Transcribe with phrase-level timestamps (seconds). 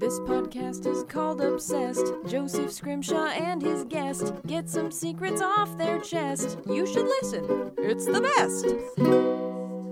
[0.00, 2.14] This podcast is called Obsessed.
[2.26, 6.56] Joseph Scrimshaw and his guest get some secrets off their chest.
[6.66, 8.64] You should listen, it's the best.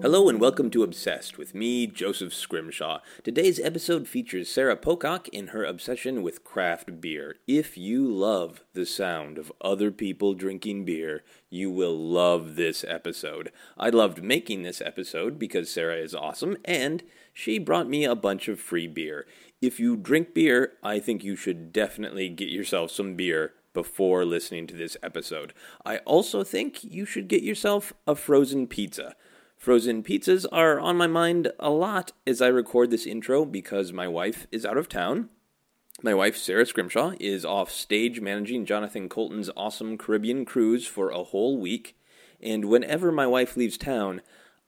[0.01, 3.01] Hello and welcome to Obsessed with me, Joseph Scrimshaw.
[3.23, 7.37] Today's episode features Sara Pocock in her obsession with craft beer.
[7.47, 13.53] If you love the sound of other people drinking beer, you will love this episode.
[13.77, 17.03] I loved making this episode because Sara is awesome and
[17.35, 19.27] she brought me a bunch of free beer.
[19.61, 24.69] If you drink beer, I think you should definitely get yourself some beer before listening
[24.69, 25.53] to this episode.
[25.85, 29.17] I also think you should get yourself a frozen pizza.
[29.57, 34.07] Frozen pizzas are on my mind a lot as I record this intro because my
[34.07, 35.29] wife is out of town.
[36.01, 41.25] My wife, Sarah Scrimshaw, is off stage managing Jonathan Coulton's awesome Caribbean cruise for a
[41.25, 41.97] whole week.
[42.41, 44.21] And whenever my wife leaves town,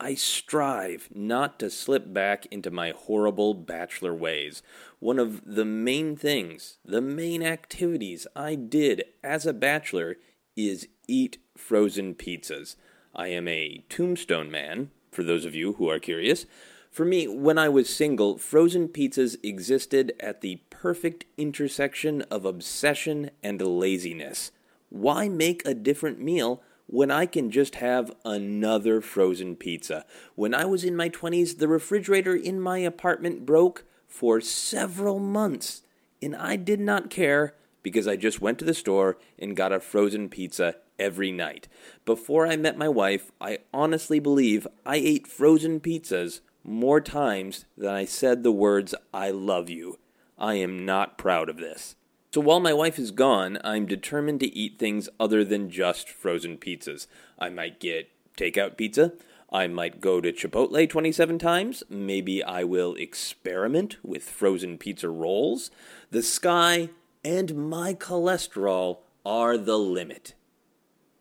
[0.02, 4.62] I strive not to slip back into my horrible bachelor ways.
[4.98, 10.16] One of the main things, the main activities I did as a bachelor
[10.56, 12.76] is eat frozen pizzas.
[13.14, 16.46] I am a tombstone man, for those of you who are curious.
[16.90, 23.32] For me, when I was single, frozen pizzas existed at the perfect intersection of obsession
[23.42, 24.50] and laziness.
[24.88, 30.04] Why make a different meal when I can just have another frozen pizza?
[30.34, 35.82] When I was in my 20s, the refrigerator in my apartment broke for several months,
[36.20, 39.78] and I did not care because I just went to the store and got a
[39.78, 41.68] frozen pizza every night.
[42.04, 47.94] Before I met my wife, I honestly believe I ate frozen pizzas more times than
[47.94, 49.98] I said the words, I love you.
[50.36, 51.94] I am not proud of this.
[52.32, 56.58] So while my wife is gone, I'm determined to eat things other than just frozen
[56.58, 57.08] pizzas.
[57.40, 59.14] I might get takeout pizza.
[59.52, 61.82] I might go to Chipotle 27 times.
[61.88, 65.72] Maybe I will experiment with frozen pizza rolls.
[66.12, 66.90] The sky
[67.24, 70.34] and my cholesterol are the limit.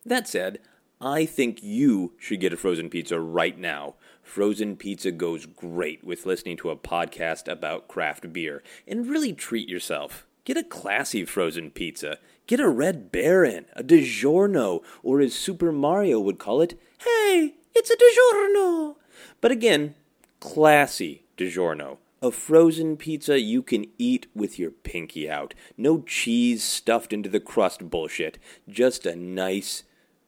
[0.06, 0.60] That said,
[1.02, 3.96] I think you should get a frozen pizza right now.
[4.22, 8.62] Frozen pizza goes great with listening to a podcast about craft beer.
[8.88, 10.28] And really treat yourself.
[10.46, 12.18] Get a classy frozen pizza.
[12.48, 17.92] Get a Red Baron, a DiGiorno, or as Super Mario would call it, hey, it's
[17.92, 18.96] a DiGiorno.
[19.42, 19.96] But again,
[20.40, 21.98] classy DiGiorno.
[22.22, 25.54] A frozen pizza you can eat with your pinky out.
[25.78, 28.38] No cheese stuffed into the crust bullshit.
[28.68, 29.84] Just a nice,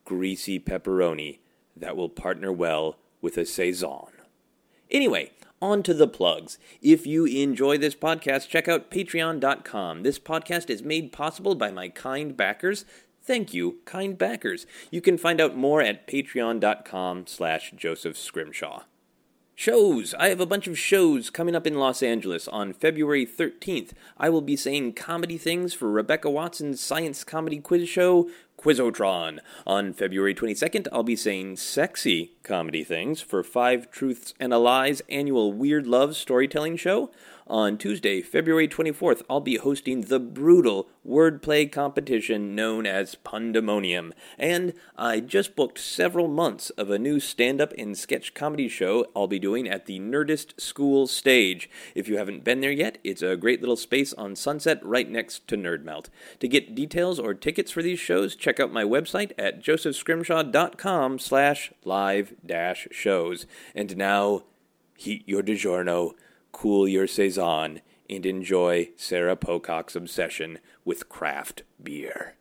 [0.06, 1.40] greasy pepperoni
[1.76, 4.08] that will partner well with a Saison.
[4.90, 6.58] Anyway, on to the plugs.
[6.82, 10.04] If you enjoy this podcast, check out patreon.com.
[10.04, 12.86] This podcast is made possible by my kind backers.
[13.24, 14.66] Thank you, kind backers.
[14.90, 18.84] You can find out more at patreon.com slash Joseph Scrimshaw.
[19.62, 20.16] Shows.
[20.16, 23.92] I have a bunch of shows coming up in Los Angeles on February 13th.
[24.18, 28.28] I will be saying comedy things for Rebecca Watson's science comedy quiz show,
[28.58, 29.38] Quizotron.
[29.68, 35.04] On February 22nd, I'll be saying sexy comedy things for Five Truths and a Lie's
[35.10, 37.12] annual Weird Love storytelling show.
[37.52, 44.14] On Tuesday, February 24th, I'll be hosting the brutal wordplay competition known as Pundemonium.
[44.40, 49.06] And I just booked several months of a new stand up and sketch comedy show
[49.14, 51.70] I'll be doing at the Nerdist School stage.
[51.94, 55.46] If you haven't been there yet, it's a great little space on Sunset right next
[55.50, 56.06] to Nerdmelt.
[56.40, 61.74] To get details or tickets for these shows, check out my website at josephscrimshaw.com slash
[61.84, 63.46] live dash shows.
[63.76, 64.44] And now,
[64.96, 66.14] heat your DiGiorno
[66.52, 72.36] cool your Saison, and enjoy Sara Pocock's obsession with craft beer.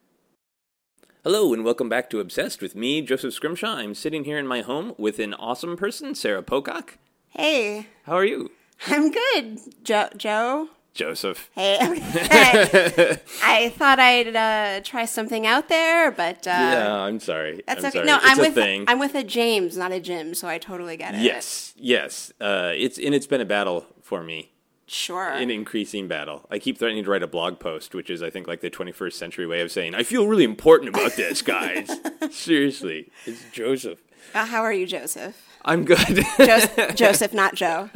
[1.23, 3.77] Hello, and welcome back to Obsessed with me, Joseph Scrimshaw.
[3.77, 6.99] I'm sitting here in my home with an awesome person, Sara Pocock.
[7.29, 8.51] Hey, How are you?
[8.87, 9.61] I'm good.
[9.85, 10.69] Joe, Joe.
[10.93, 11.51] Joseph.
[11.55, 13.19] Hey, okay.
[13.45, 17.63] I thought I'd uh, try something out there, but uh, yeah, I'm sorry.
[17.67, 17.99] that's I'm okay.
[17.99, 18.07] sorry.
[18.07, 18.85] No, it's I'm a with thing.
[18.89, 21.21] I'm with a James, not a Jim, so I totally get it.
[21.21, 22.33] yes, yes.
[22.41, 24.51] Uh, it's and it's been a battle for me,
[24.89, 25.31] sure.
[25.31, 26.45] an increasing battle.
[26.51, 29.13] I keep threatening to write a blog post, which is, I think, like the 21st
[29.13, 31.89] century way of saying I feel really important about this, guys.
[32.33, 34.03] Seriously, it's Joseph.
[34.35, 35.37] Uh, how are you, Joseph?
[35.65, 36.25] I'm good.
[36.39, 37.89] Jos- Joseph, not Joe.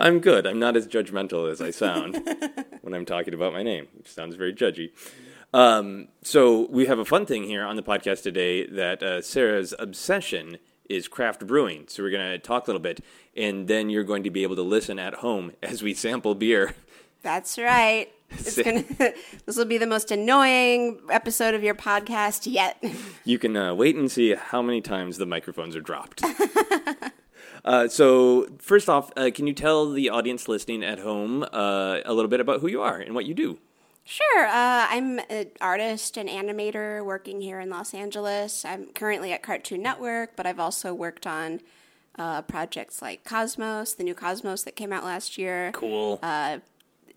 [0.00, 0.46] I'm good.
[0.46, 2.16] I'm not as judgmental as I sound
[2.80, 3.88] when I'm talking about my name.
[3.98, 4.92] It sounds very judgy.
[5.52, 9.74] Um, so we have a fun thing here on the podcast today that uh, Sara's
[9.78, 10.56] obsession
[10.90, 11.86] is craft brewing.
[11.88, 13.00] So we're going to talk a little bit,
[13.36, 16.74] and then you're going to be able to listen at home as we sample beer.
[17.22, 18.08] That's right.
[18.32, 18.84] It's gonna.
[19.44, 22.80] this will be the most annoying episode of your podcast yet.
[23.24, 26.22] You can uh, wait and see how many times the microphones are dropped.
[27.64, 32.14] Uh, so, first off, uh, can you tell the audience listening at home uh, a
[32.14, 33.58] little bit about who you are and what you do?
[34.04, 34.46] Sure.
[34.46, 38.64] Uh, I'm an artist and animator working here in Los Angeles.
[38.64, 41.60] I'm currently at Cartoon Network, but I've also worked on
[42.18, 45.70] uh, projects like Cosmos, the new Cosmos that came out last year.
[45.72, 46.18] Cool.
[46.22, 46.58] Uh,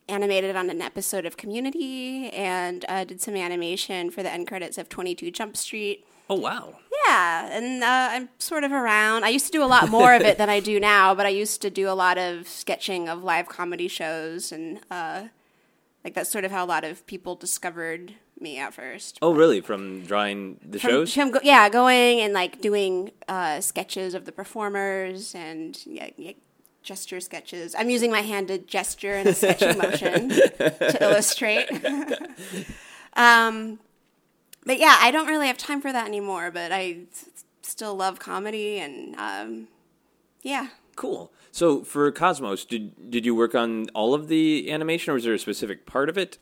[0.07, 4.77] animated on an episode of Community and uh, did some animation for the end credits
[4.77, 6.05] of 22 Jump Street.
[6.29, 6.75] oh, wow.
[7.07, 9.25] Yeah, and uh, I'm sort of around.
[9.25, 11.29] I used to do a lot more of it than I do now, but I
[11.29, 15.23] used to do a lot of sketching of live comedy shows, and uh,
[16.03, 19.17] like that's sort of how a lot of people discovered me at first.
[19.21, 19.61] Oh, really?
[19.61, 21.13] From drawing the From- shows?
[21.13, 26.31] from go- yeah, going and like doing uh, sketches of the performers and yeah, yeah,
[26.81, 27.73] gesture sketches.
[27.77, 31.69] I'm using my hand to gesture in a sketching motion to illustrate.
[33.13, 33.79] um,
[34.65, 36.51] but yeah, I don't really have time for that anymore.
[36.51, 37.29] But I s-
[37.61, 39.67] still love comedy and um,
[40.41, 40.67] yeah.
[40.95, 41.31] Cool.
[41.53, 45.35] So, for Cosmos, did did you work on all of the animation, or was there
[45.35, 46.39] a specific part of it?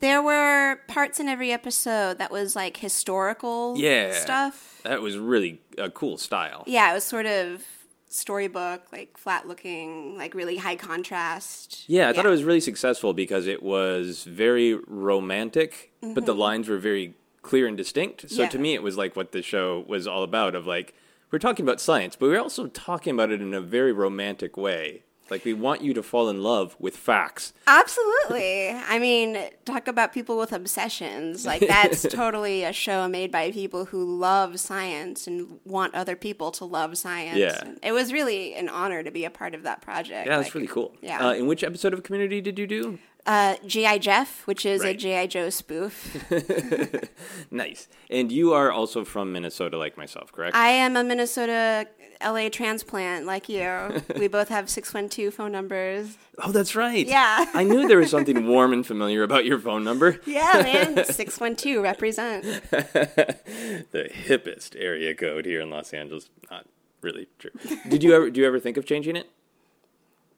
[0.00, 4.12] There were parts in every episode that was like historical Yeah.
[4.12, 4.80] stuff.
[4.82, 6.64] That was really a cool style.
[6.66, 7.64] Yeah, it was sort of
[8.08, 11.84] storybook, like flat looking, like really high contrast.
[11.86, 16.68] Yeah, I thought it was really successful because it was very romantic, but the lines
[16.68, 18.22] were very clear and distinct.
[18.22, 18.40] So Mm-hmm.
[18.42, 18.48] Yeah.
[18.48, 20.56] to me, it was like what the show was all about.
[20.56, 20.94] Of like,
[21.30, 25.04] we're talking about science, but we're also talking about it in a very romantic way.
[25.30, 27.52] Like we want you to fall in love with facts.
[27.68, 28.70] Absolutely.
[28.70, 31.46] I mean, talk about people with obsessions.
[31.46, 36.50] Like that's totally a show made by people who love science and want other people
[36.52, 37.38] to love science.
[37.38, 37.62] Yeah.
[37.80, 40.26] It was really an honor to be a part of that project.
[40.26, 40.96] Yeah, that's Like, really cool.
[41.00, 41.28] Yeah.
[41.28, 42.98] Uh, in which episode of Community did you do?
[43.26, 43.98] Uh, G.I.
[43.98, 45.26] Jeff, which is a G.I.
[45.26, 46.24] Joe spoof.
[47.50, 47.88] Nice.
[48.08, 50.54] And you are also from Minnesota, like myself, correct?
[50.56, 51.86] I am a Minnesota
[52.24, 54.02] LA transplant like you.
[54.16, 56.16] we both have 612 phone numbers.
[56.38, 57.06] oh, that's right.
[57.06, 57.46] Yeah.
[57.54, 60.20] I knew there was something warm and familiar about your phone number.
[60.26, 61.04] Yeah, man.
[61.04, 62.44] 612 represent.
[62.70, 66.30] the hippest area code here in Los Angeles.
[66.50, 66.66] Not
[67.00, 67.50] really true.
[67.88, 69.28] Did you ever do you ever think of changing it?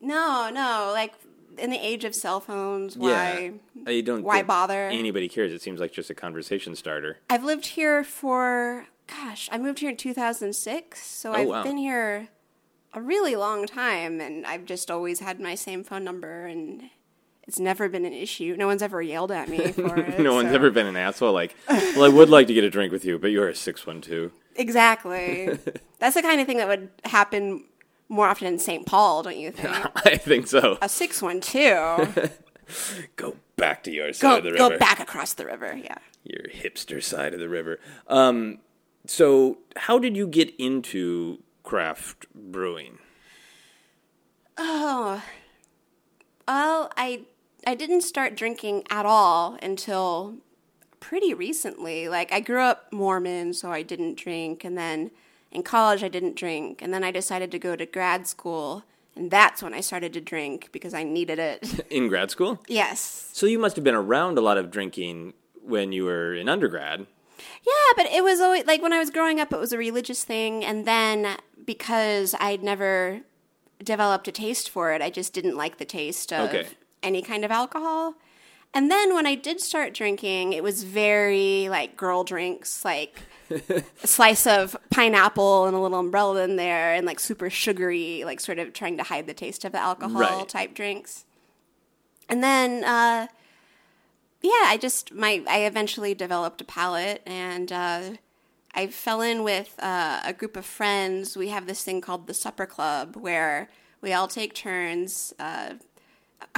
[0.00, 0.90] No, no.
[0.94, 1.12] Like
[1.58, 3.52] in the age of cell phones, why?
[3.86, 4.88] I don't why bother?
[4.88, 5.52] Anybody cares.
[5.52, 7.18] It seems like just a conversation starter.
[7.30, 11.02] I've lived here for, gosh, I moved here in 2006.
[11.04, 11.62] So oh, I've Oh, wow.
[11.62, 12.28] been here
[12.94, 16.90] a really long time and I've just always had my same phone number and
[17.48, 18.54] it's never been an issue.
[18.58, 20.20] No one's ever yelled at me for it.
[20.20, 22.92] no one's ever been an asshole like, well, I would like to get a drink
[22.92, 24.30] with you, but you're a 612.
[24.56, 25.58] Exactly.
[25.98, 27.64] That's the kind of thing that would happen
[28.12, 28.84] more often in St.
[28.84, 29.74] Paul, don't you think?
[30.06, 30.76] I think so.
[30.82, 32.38] A 612.
[33.16, 34.68] Go back to your side go, of the river.
[34.70, 35.74] go back across the river.
[35.82, 35.96] Yeah.
[36.24, 37.80] Your hipster side of the river.
[38.06, 38.58] Um,
[39.06, 42.98] so, how did you get into craft brewing?
[44.56, 45.22] Oh,
[46.46, 47.22] well, I
[47.66, 50.36] I didn't start drinking at all until
[51.00, 52.08] pretty recently.
[52.08, 55.10] Like I grew up Mormon, so I didn't drink, and then
[55.52, 58.84] in college I didn't drink, and then I decided to go to grad school,
[59.14, 61.86] and that's when I started to drink because I needed it.
[61.90, 62.60] In grad school?
[62.68, 63.28] yes.
[63.32, 67.06] So, you must have been around a lot of drinking when you were in undergrad.
[67.64, 70.24] Yeah, but it was always like when I was growing up, it was a religious
[70.24, 73.20] thing, and then because I'd never
[73.82, 76.66] developed a taste for it, I just didn't like the taste of Okay.
[77.02, 78.14] any kind of alcohol.
[78.74, 83.82] And then when I did start drinking, it was very like girl drinks, like a
[84.06, 88.58] slice of pineapple and a little umbrella in there, and like super sugary, like sort
[88.58, 90.48] of trying to hide the taste of the alcohol Right.
[90.48, 91.26] type drinks.
[92.30, 93.26] And then, uh,
[94.40, 98.02] yeah, I just my I eventually developed a palate, and uh,
[98.74, 101.36] I fell in with uh, a group of friends.
[101.36, 103.68] We have this thing called the Supper Club, where
[104.00, 105.74] we all take turns uh,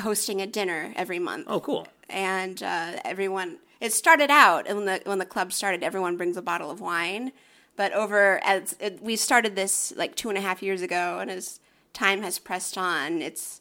[0.01, 1.87] hosting a dinner every month Oh, cool.
[2.09, 6.37] And uh, everyone it started out and when the when the club started everyone brings
[6.37, 7.33] a bottle of wine
[7.77, 11.31] but over as it, we started this like two and a half years ago and
[11.31, 11.61] as
[11.93, 13.61] time has pressed on it's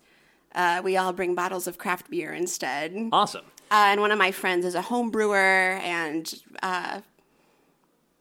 [0.56, 3.46] uh, we all bring bottles of craft beer instead Awesome.
[3.72, 7.02] uh, and one of my friends is a home brewer and uh,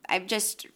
[0.09, 0.67] i've just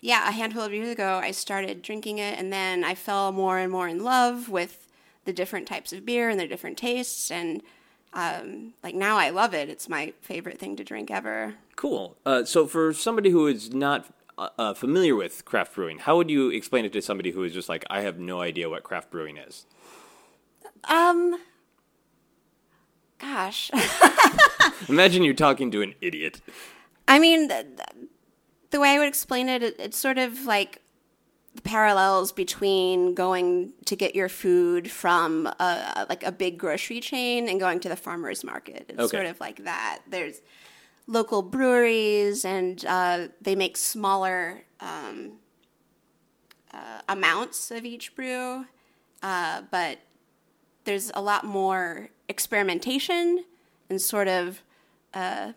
[0.00, 3.58] yeah a handful of years ago i started drinking it and then i fell more
[3.58, 4.88] and more in love with
[5.24, 7.62] the different types of beer and their different tastes and
[8.14, 12.16] um, like now i love it it's my favorite thing to drink ever Cool.
[12.24, 14.06] Uh, so, for somebody who is not
[14.38, 17.52] uh, uh, familiar with craft brewing, how would you explain it to somebody who is
[17.52, 19.66] just like, I have no idea what craft brewing is?
[20.86, 21.38] um
[23.18, 23.70] gosh
[24.88, 26.42] Imagine you're talking to an idiot.
[27.08, 27.66] I mean, the,
[28.70, 30.82] the way I would explain it, it, it's sort of like
[31.62, 37.60] parallels between going to get your food from a, like a big grocery chain and
[37.60, 38.86] going to the farmers market.
[38.88, 39.16] It's Okay.
[39.18, 40.00] sort of like that.
[40.08, 40.40] There's
[41.06, 45.32] local breweries, and uh, they make smaller um,
[46.72, 48.64] uh, amounts of each brew,
[49.22, 49.98] uh, but
[50.84, 53.44] there's a lot more experimentation
[53.88, 54.62] and sort of.
[55.12, 55.52] Uh,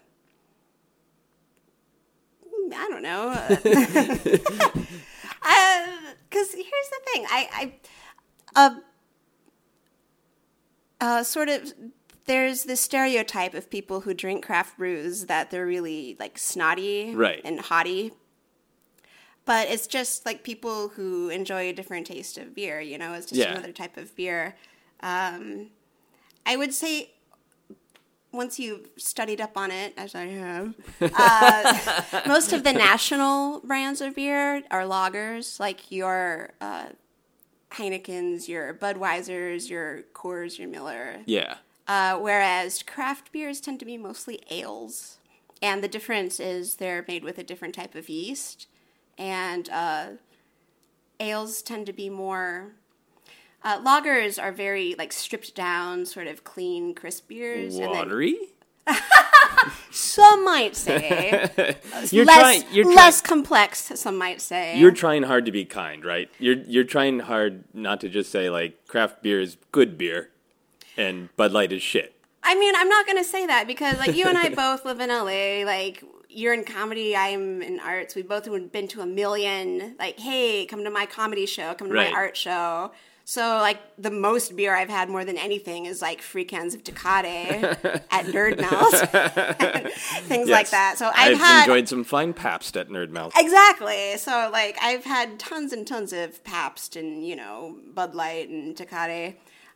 [2.69, 3.31] I don't know.
[6.29, 7.73] Because here's the thing, I, I,
[8.55, 8.75] uh,
[10.99, 11.73] uh, sort of,
[12.25, 17.41] there's this stereotype of people who drink craft brews that they're really like snotty Right.
[17.45, 18.11] and haughty.
[19.45, 22.81] But it's just like people who enjoy a different taste of beer.
[22.81, 23.51] You know, it's just Yeah.
[23.51, 24.55] another type of beer.
[24.99, 25.69] Um,
[26.45, 27.11] I would say
[28.31, 34.01] once you've studied up on it, as I have, uh, most of the national brands
[34.01, 36.87] of beer are lagers, like your uh,
[37.71, 41.21] Heineken's, your Budweiser's, your Coors, your Miller.
[41.25, 41.55] Yeah.
[41.87, 45.17] Uh, whereas craft beers tend to be mostly ales.
[45.61, 48.67] And the difference is they're made with a different type of yeast.
[49.17, 50.07] And uh,
[51.19, 52.73] ales tend to be more.
[53.63, 57.75] Uh, lagers are very like stripped down, sort of clean, crisp beers.
[57.75, 58.37] and then- Watery?
[59.91, 61.49] some might say
[62.11, 63.91] You're less, trying you're less complex.
[63.99, 66.29] Some might say you're trying hard to be kind, right?
[66.39, 70.29] You're you're trying hard not to just say like craft beer is good beer
[70.95, 72.13] and Bud Light is shit.
[72.43, 75.09] I mean, I'm not gonna say that because like you and I both live in
[75.09, 75.65] LA.
[75.65, 78.15] Like you're in comedy, I'm in arts.
[78.15, 79.95] We both have been to a million.
[79.99, 81.73] Like, hey, come to my comedy show.
[81.73, 82.11] Come to Right.
[82.11, 82.91] my art show.
[83.29, 86.81] So like the most beer I've had more than anything is like free cans of
[86.85, 87.25] Tecate
[88.09, 89.91] at Nerdmelt,
[90.29, 90.97] things like that.
[90.97, 93.33] So I've, I've had enjoyed some fine Pabst at Nerdmelt.
[93.35, 94.15] Exactly.
[94.15, 98.73] So like I've had tons and tons of Pabst and you know Bud Light and
[98.77, 99.35] Tecate,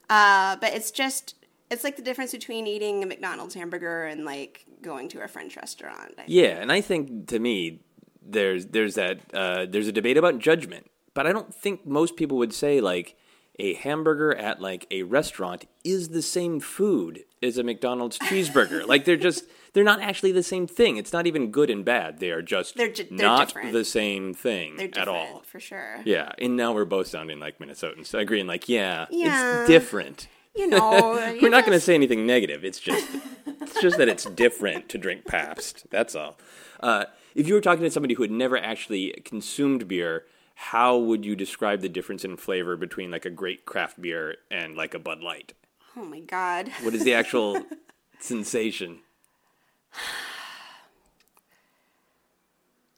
[0.10, 1.36] uh, but it's just
[1.70, 5.58] it's like the difference between eating a McDonald's hamburger and like going to a French
[5.58, 6.14] restaurant.
[6.26, 7.82] Yeah, and I think to me,
[8.26, 12.38] there's there's that uh, there's a debate about judgment, but I don't think most people
[12.38, 13.18] would say like
[13.62, 18.86] a hamburger at like a restaurant is the same food as a McDonald's cheeseburger.
[18.88, 20.98] like they're just they're not actually the same thing.
[20.98, 22.20] It's not even good and bad.
[22.20, 23.72] They are just They're ju- they're not different.
[23.72, 25.44] the same thing They're at different all.
[25.46, 26.02] for sure.
[26.04, 29.62] Yeah, and now we're both sounding like Minnesotans, agreeing like, yeah, Yeah.
[29.62, 30.28] it's different.
[30.54, 32.66] You know, We're not going to say anything negative.
[32.66, 33.08] It's just
[33.46, 35.86] it's just that it's different to drink Pabst.
[35.90, 36.38] That's all.
[36.82, 40.26] Uh, if you were talking to somebody who had never actually consumed beer,
[40.62, 44.78] how would you describe the difference in flavor between like a great craft beer and
[44.78, 45.54] like a Bud Light?
[45.98, 46.72] Oh my god.
[46.84, 47.66] What is the actual
[48.20, 49.00] sensation?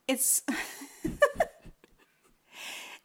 [0.09, 0.41] It's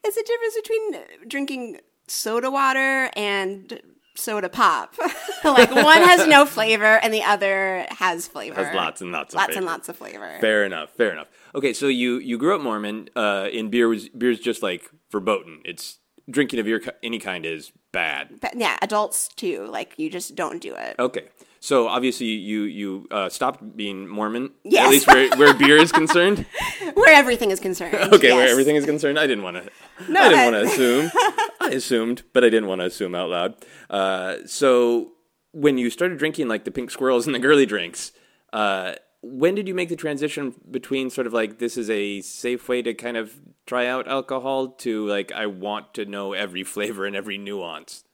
[0.05, 0.97] it's a difference between
[1.29, 3.81] drinking soda water and
[4.19, 4.95] soda pop.
[5.45, 8.63] like one has no flavor and the other has flavor.
[8.63, 9.59] Has lots and lots of lots flavor.
[9.59, 10.37] and lots of flavor.
[10.41, 10.91] Fair enough.
[10.91, 11.29] Fair enough.
[11.55, 13.09] Okay, so you you grew up Mormon.
[13.17, 15.61] Uh, in beer was beer's just like verboten.
[15.65, 15.99] It's
[16.31, 18.41] drinking of beer any kind is bad.
[18.41, 19.67] But yeah, adults too.
[19.67, 20.97] Like you just don't do it.
[20.99, 21.25] Okay.
[21.61, 24.85] So obviously you you uh, stopped being Mormon, Yes.
[24.85, 26.47] at least where, where beer is concerned.
[26.95, 27.95] Where everything is concerned.
[28.13, 29.19] Okay, where everything is concerned.
[29.19, 29.71] I didn't want to.
[30.11, 31.11] No, I didn't want to assume.
[31.61, 33.55] I assumed, but I didn't want to assume out loud.
[33.89, 35.13] Uh, so
[35.53, 38.13] when you started drinking like the pink squirrels and the girly drinks,
[38.53, 42.69] uh, when did you make the transition between sort of like this is a safe
[42.69, 47.05] way to kind of try out alcohol to like I want to know every flavor
[47.07, 48.05] and every nuance?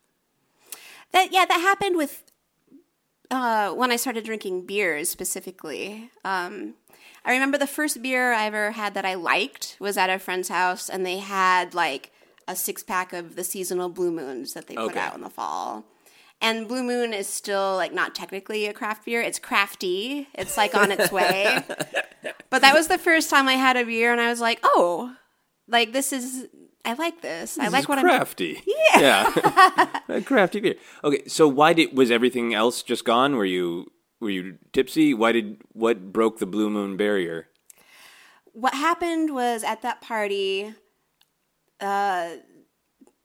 [1.12, 2.22] That yeah, that happened with
[3.30, 6.10] uh, when I started drinking beers specifically.
[6.24, 6.74] Um,
[7.24, 10.48] I remember the first beer I ever had that I liked was at a friend's
[10.48, 12.12] house, and they had like
[12.46, 15.00] a six pack of the seasonal Blue Moons that they put Okay.
[15.00, 15.84] out in the fall.
[16.40, 20.28] And Blue Moon is still like not technically a craft beer; it's crafty.
[20.34, 21.64] It's like on its way.
[22.50, 25.14] but that was the first time I had a beer, and I was like, "Oh,
[25.66, 26.46] like this is."
[26.84, 27.58] I like this.
[27.58, 28.62] I like is what I'm crafty.
[28.96, 30.74] Yeah, A crafty beer.
[31.02, 33.36] Okay, so why did was everything else just gone?
[33.36, 35.14] Were you were you tipsy?
[35.14, 37.48] Why did what broke the blue moon barrier?
[38.52, 40.72] what happened was at that party
[41.80, 42.30] uh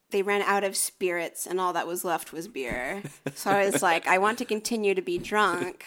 [0.10, 3.04] they ran out of spirits and all that was left was beer
[3.36, 5.86] so i was like i want to continue to be drunk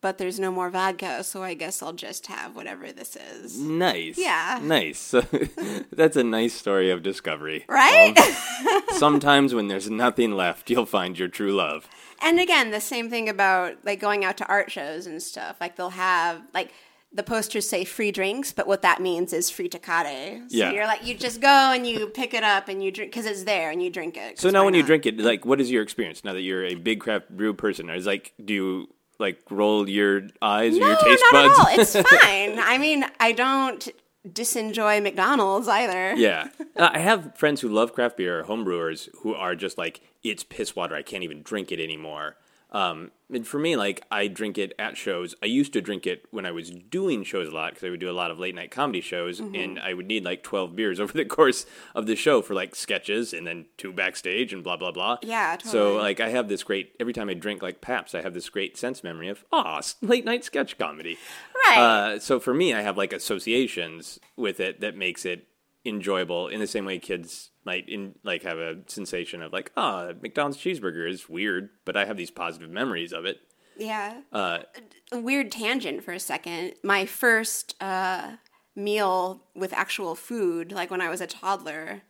[0.00, 4.16] but there's no more vodka so i guess i'll just have whatever this is Nice.
[4.18, 4.58] Yeah.
[4.62, 4.98] Nice.
[4.98, 5.20] So
[5.92, 7.64] that's a nice story of discovery.
[7.68, 8.16] Right?
[8.18, 11.88] Um, sometimes when there's nothing left, you'll find your true love.
[12.22, 15.76] and again the same thing about like going out to art shows and stuff like
[15.76, 16.72] they'll have like
[17.12, 20.48] the posters say free drinks, but what that means is free Tecate.
[20.48, 20.70] So Yeah.
[20.70, 23.42] you're like, you just go and you pick it up and you drink because it's
[23.42, 24.38] there and you drink it.
[24.38, 26.76] So now when you drink it, like, what is your experience now that you're a
[26.76, 27.90] big craft brew person?
[27.90, 28.88] Is like, do you
[29.20, 31.58] like roll your eyes or your taste not buds?
[31.58, 31.80] at all.
[31.80, 32.58] It's fine.
[32.58, 33.88] I mean, I don't
[34.28, 36.14] disenjoy McDonald's either.
[36.14, 36.48] Yeah.
[36.76, 40.74] Uh, I have friends who love craft beer, homebrewers, who are just like, it's piss
[40.74, 40.94] water.
[40.94, 42.36] I can't even drink it anymore.
[42.72, 45.34] Um, and for me, like, I drink it at shows.
[45.42, 48.00] I used to drink it when I was doing shows a lot because I would
[48.00, 49.54] do a lot of late night comedy shows, Mm-hmm.
[49.54, 52.74] and I would need like 12 beers over the course of the show for like
[52.74, 55.18] sketches and then two backstage and blah, blah, blah.
[55.22, 55.70] Yeah, totally.
[55.72, 58.48] So, like, I have this great, every time I drink like Pabst, I have this
[58.48, 61.16] great sense memory of, ah, late night sketch comedy.
[61.68, 61.78] Right.
[61.78, 65.46] Uh, so for me, I have like associations with it that makes it
[65.84, 70.12] enjoyable in the same way kids might in like have a sensation of like, ah,
[70.20, 73.38] McDonald's cheeseburger is weird, but I have these positive memories of it.
[73.76, 74.20] Yeah.
[74.32, 74.58] Uh,
[75.10, 76.74] a weird tangent for a second.
[76.84, 78.32] My first uh,
[78.76, 82.02] meal with actual food, like when I was a toddler,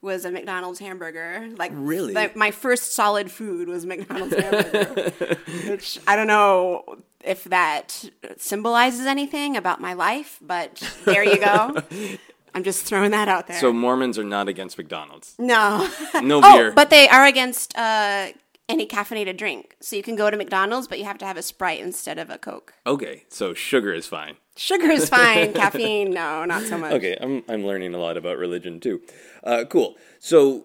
[0.00, 1.48] was a McDonald's hamburger.
[1.56, 2.14] Like Really?
[2.14, 5.10] like, my first solid food was McDonald's hamburger,
[5.68, 6.84] which I don't know
[7.24, 11.82] if that symbolizes anything about my life, but there you go.
[12.54, 13.58] I'm just throwing that out there.
[13.60, 15.34] so Mormons are not against McDonald's.
[15.38, 15.88] no,
[16.22, 16.72] No oh, beer.
[16.72, 18.28] but they are against uh,
[18.68, 19.76] any caffeinated drink.
[19.80, 22.30] So you can go to McDonald's, but you have to have a Sprite instead of
[22.30, 22.74] a Coke.
[22.86, 24.36] okay, so sugar is fine.
[24.56, 25.52] Sugar is fine.
[25.62, 26.92] Caffeine, no, not so much.
[26.92, 29.00] Okay, I'm I'm learning a lot about religion too.
[29.44, 29.96] Uh, cool.
[30.18, 30.64] So,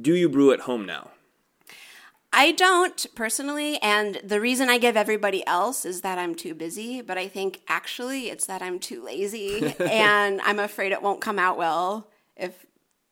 [0.00, 1.10] do you brew at home now?
[2.32, 7.02] I don't personally, and the reason I give everybody else is that I'm too busy,
[7.02, 11.38] but I think actually it's that I'm too lazy and I'm afraid it won't come
[11.38, 12.64] out well if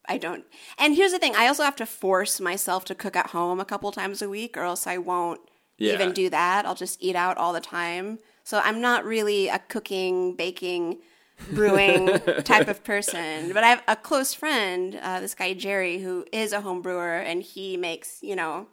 [0.09, 0.45] I don't.
[0.79, 3.65] And here's the thing I also have to force myself to cook at home a
[3.65, 5.41] couple times a week, or else I won't
[5.77, 5.93] Yeah.
[5.93, 6.65] even do that.
[6.65, 8.19] I'll just eat out all the time.
[8.43, 10.99] So I'm not really a cooking, baking,
[11.53, 13.53] brewing type of person.
[13.53, 17.17] But I have a close friend, uh, this guy Jerry, who is a home brewer,
[17.19, 18.67] and he makes you know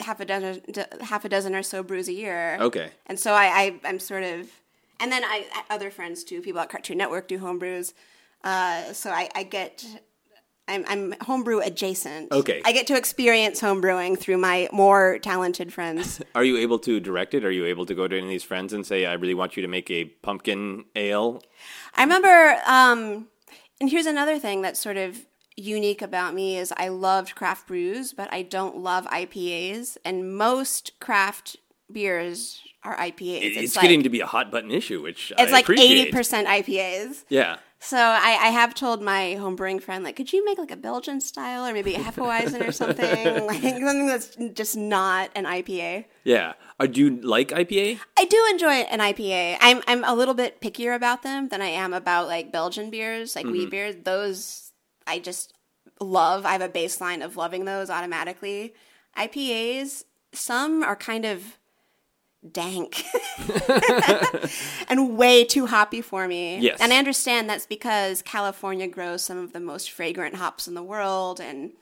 [0.00, 0.62] half a dozen
[1.00, 2.56] half a dozen or so brews a year.
[2.60, 2.90] Okay.
[3.06, 4.48] And so I, I I'm sort of,
[5.00, 6.40] and then I other friends too.
[6.40, 7.94] People at Cartoon Network do home brews.
[8.44, 9.84] Uh, so I, I get.
[10.70, 12.30] I'm, I'm homebrew adjacent.
[12.30, 12.60] Okay.
[12.62, 16.20] I get to experience homebrewing through my more talented friends.
[16.34, 17.42] Are you able to direct it?
[17.42, 19.56] Are you able to go to any of these friends and say, "I really want
[19.56, 21.42] you to make a pumpkin ale"?
[21.94, 23.28] I remember, um,
[23.80, 25.26] and here's another thing that sort of
[25.58, 30.98] unique about me is I loved craft brews, but I don't love IPAs, and most
[31.00, 31.56] craft
[31.90, 33.42] beers are IPAs.
[33.42, 36.10] It- it's like, getting to be a hot button issue, which it's I like eighty
[36.10, 37.24] percent IPAs.
[37.28, 37.56] Yeah.
[37.80, 41.20] So I, I have told my homebrewing friend, like, could you make like a Belgian
[41.20, 46.06] style or maybe a Hefeweizen or something, like something that's just not an IPA.
[46.24, 46.54] Yeah.
[46.80, 48.00] Uh, do you like IPA?
[48.18, 49.58] I do enjoy an IPA.
[49.60, 53.36] I'm I'm a little bit pickier about them than I am about like Belgian beers,
[53.36, 53.94] like wheat beers.
[54.02, 54.67] Those
[55.08, 55.54] I just
[56.00, 56.46] love.
[56.46, 58.74] I have a baseline of loving those automatically.
[59.16, 61.58] IPAs, some are kind of
[62.52, 63.02] dank
[64.88, 66.58] and way too hoppy for me.
[66.58, 66.78] Yes.
[66.80, 70.82] And I understand that's because California grows some of the most fragrant hops in the
[70.82, 71.72] world and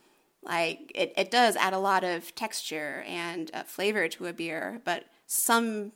[0.42, 4.80] like it, it does add a lot of texture and uh, flavor to a beer,
[4.84, 5.92] but some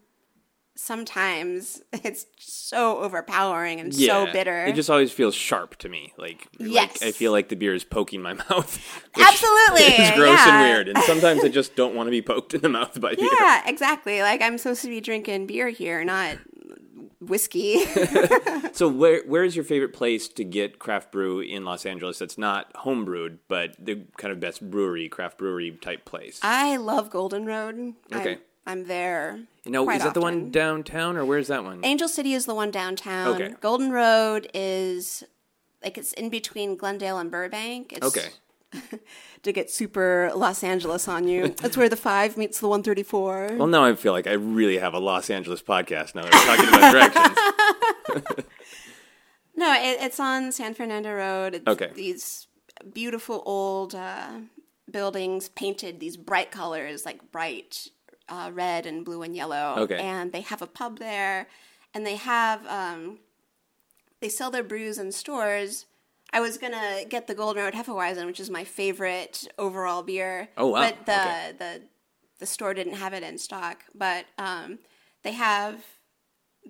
[0.77, 4.65] sometimes it's so overpowering and so bitter.
[4.67, 6.13] It just always feels sharp to me.
[6.17, 7.01] Like, Yes.
[7.01, 9.09] like I feel like the beer is poking my mouth.
[9.19, 10.89] Absolutely, It's gross and weird.
[10.89, 13.29] And sometimes I just don't want to be poked in the mouth by beer.
[13.41, 14.23] yeah, exactly.
[14.23, 16.39] Like I'm supposed to be drinking beer here, not
[17.21, 17.85] whiskey.
[18.73, 22.39] So where where is your favorite place to get craft brew in Los Angeles that's
[22.39, 26.41] not home brewed, but the kind of best brewery, craft brewery type place?
[26.43, 27.95] I love Golden Road.
[28.15, 28.33] Okay.
[28.67, 29.41] I'm, I'm there.
[29.65, 31.81] You know, is that the one downtown or where's that one?
[31.85, 33.35] Angel City is the one downtown.
[33.35, 33.55] Okay.
[33.61, 35.23] Golden Road is
[35.83, 37.93] like it's in between Glendale and Burbank.
[37.93, 38.29] It's, Okay.
[39.45, 43.03] To get super Los Angeles on you, That's where the five meets the one thirty
[43.03, 43.49] four.
[43.57, 46.57] Well, now I feel like I really have a Los Angeles podcast now that we're
[46.57, 48.47] talking about directions.
[49.57, 51.55] No, it, it's on San Fernando Road.
[51.57, 51.91] It's Okay.
[51.95, 52.47] These
[52.95, 54.39] beautiful old uh,
[54.91, 57.89] buildings painted these bright colors, like bright
[58.31, 59.75] uh, red and blue and yellow.
[59.79, 59.99] Okay.
[59.99, 61.49] And they have a pub there,
[61.93, 63.19] and they have um,
[64.21, 65.87] they sell their brews in stores.
[66.33, 70.49] I was gonna get the Golden Road Hefeweizen, which is my favorite overall beer.
[70.57, 70.81] Oh, wow.
[70.83, 71.53] But the Okay.
[71.59, 71.83] the
[72.39, 73.85] the store didn't have it in stock.
[73.95, 74.79] But um,
[75.25, 75.85] they have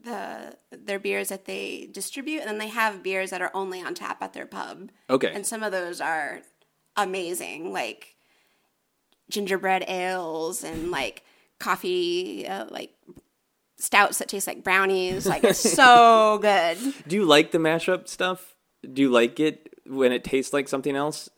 [0.02, 3.94] the their beers that they distribute, and then they have beers that are only on
[3.94, 4.90] tap at their pub.
[5.10, 5.30] Okay.
[5.32, 6.40] And some of those are
[6.96, 8.16] amazing, like
[9.28, 11.22] gingerbread ales and like
[11.60, 12.90] coffee, uh, like
[13.78, 15.26] stouts that taste like brownies.
[15.26, 16.78] Like it's so good.
[17.06, 18.54] Do you like the mashup stuff?
[18.92, 21.30] Do you like it when it tastes like something else?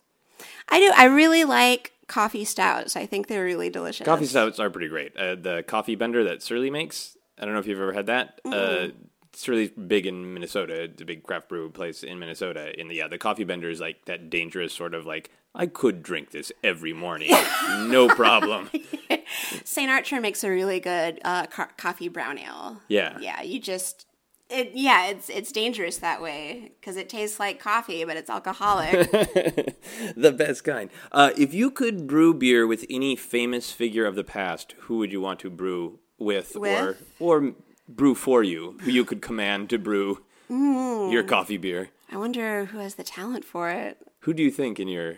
[0.69, 0.91] I do.
[0.95, 2.95] I really like coffee stouts.
[2.95, 4.05] I think they're really delicious.
[4.05, 5.15] Coffee stouts are pretty great.
[5.15, 7.17] Uh, the coffee bender that Surly makes.
[7.37, 8.39] I don't know if you've ever had that.
[8.45, 8.87] Uh,
[9.35, 10.83] Surly's big in Minnesota.
[10.83, 12.73] It's a big craft brew place in Minnesota.
[12.77, 16.31] And yeah, the coffee bender is like that dangerous sort of like I could drink
[16.31, 17.31] this every morning,
[17.87, 18.69] no problem.
[19.63, 19.89] St.
[19.89, 22.81] Archer makes a really good uh, co- coffee brown ale.
[22.87, 23.17] Yeah.
[23.19, 24.07] Yeah, you just
[24.49, 29.09] it yeah, it's it's dangerous that way because it tastes like coffee, but it's alcoholic.
[30.15, 30.89] the best kind.
[31.11, 35.11] Uh, if you could brew beer with any famous figure of the past, who would
[35.11, 37.01] you want to brew with, With?
[37.19, 37.53] or or
[37.95, 38.77] brew for you?
[38.81, 41.29] Who you could command to brew your hmm.
[41.29, 41.89] coffee beer?
[42.11, 43.97] I wonder who has the talent for it.
[44.19, 45.15] Who do you think, in your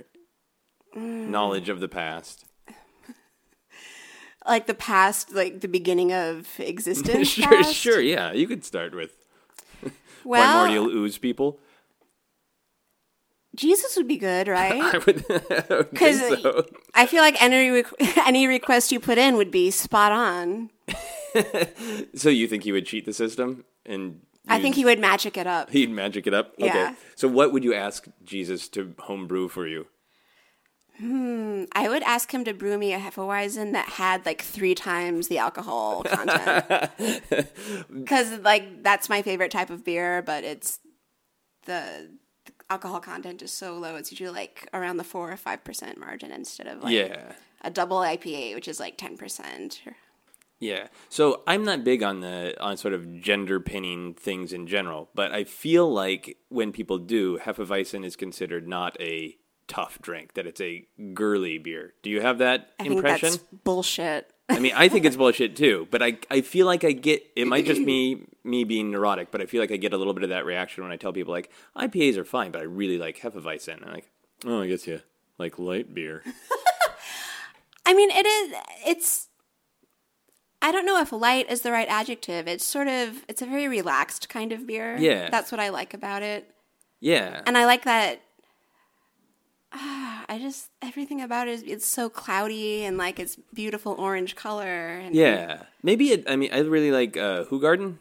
[0.96, 2.46] knowledge of the past?
[4.48, 7.28] Like the past, like the beginning of existence.
[7.30, 7.74] sure, past?
[7.74, 8.32] sure, yeah.
[8.32, 9.18] You could start with
[10.24, 11.60] Well, primordial ooze people.
[13.56, 14.94] Jesus would be good, right?
[14.94, 15.26] I would,
[15.90, 16.64] Because think so.
[16.94, 20.70] I feel like any requ- any request you put in would be spot on.
[22.16, 25.48] So you think he would cheat the system and I think he would magic it
[25.48, 25.72] up.
[25.72, 26.54] He'd magic it up.
[26.60, 26.66] Okay.
[26.68, 26.96] Yeah.
[27.16, 29.88] So what would you ask Jesus to homebrew for you?
[31.00, 35.28] Hmm, I would ask him to brew me a Hefeweizen that had like three times
[35.28, 36.92] the alcohol content.
[37.92, 40.80] Because like that's my favorite type of beer, but it's
[41.66, 42.12] the,
[42.70, 43.96] alcohol content is so low.
[43.96, 47.34] It's usually like around the four or five percent margin instead of like Yeah.
[47.62, 49.82] a double IPA, which is like ten percent.
[50.60, 50.88] Yeah.
[51.10, 55.32] So I'm not big on the on sort of gender pinning things in general, but
[55.32, 59.38] I feel like when people do, Hefeweizen is considered not a
[59.68, 61.94] tough drink, that it's a girly beer.
[62.04, 63.30] Do you have that I think impression?
[63.32, 64.32] that's bullshit.
[64.48, 67.48] I mean, I think it's bullshit too, but I I feel like I get it
[67.48, 70.24] might just be me being neurotic, but I feel like I get a little bit
[70.24, 73.20] of that reaction when I tell people like IPAs are fine, but I really like
[73.20, 73.86] Hefeweizen.
[73.86, 74.10] I'm like,
[74.46, 75.02] oh, I guess you
[75.38, 76.24] like light beer.
[77.86, 78.56] I mean, it is.
[78.86, 79.28] It's.
[80.68, 82.48] I don't know if light is the right adjective.
[82.48, 83.24] It's sort of.
[83.28, 84.98] It's a very relaxed kind of beer.
[84.98, 85.30] Yeah.
[85.30, 86.50] that's what I like about it,
[87.00, 87.42] Yeah.
[87.46, 88.22] and I like that.
[89.74, 94.36] ah, I just everything about it is it's so cloudy and like it's beautiful orange
[94.36, 94.98] color.
[95.04, 96.24] And Yeah, maybe it.
[96.30, 97.98] I mean, I really like uh, Hoegaarden.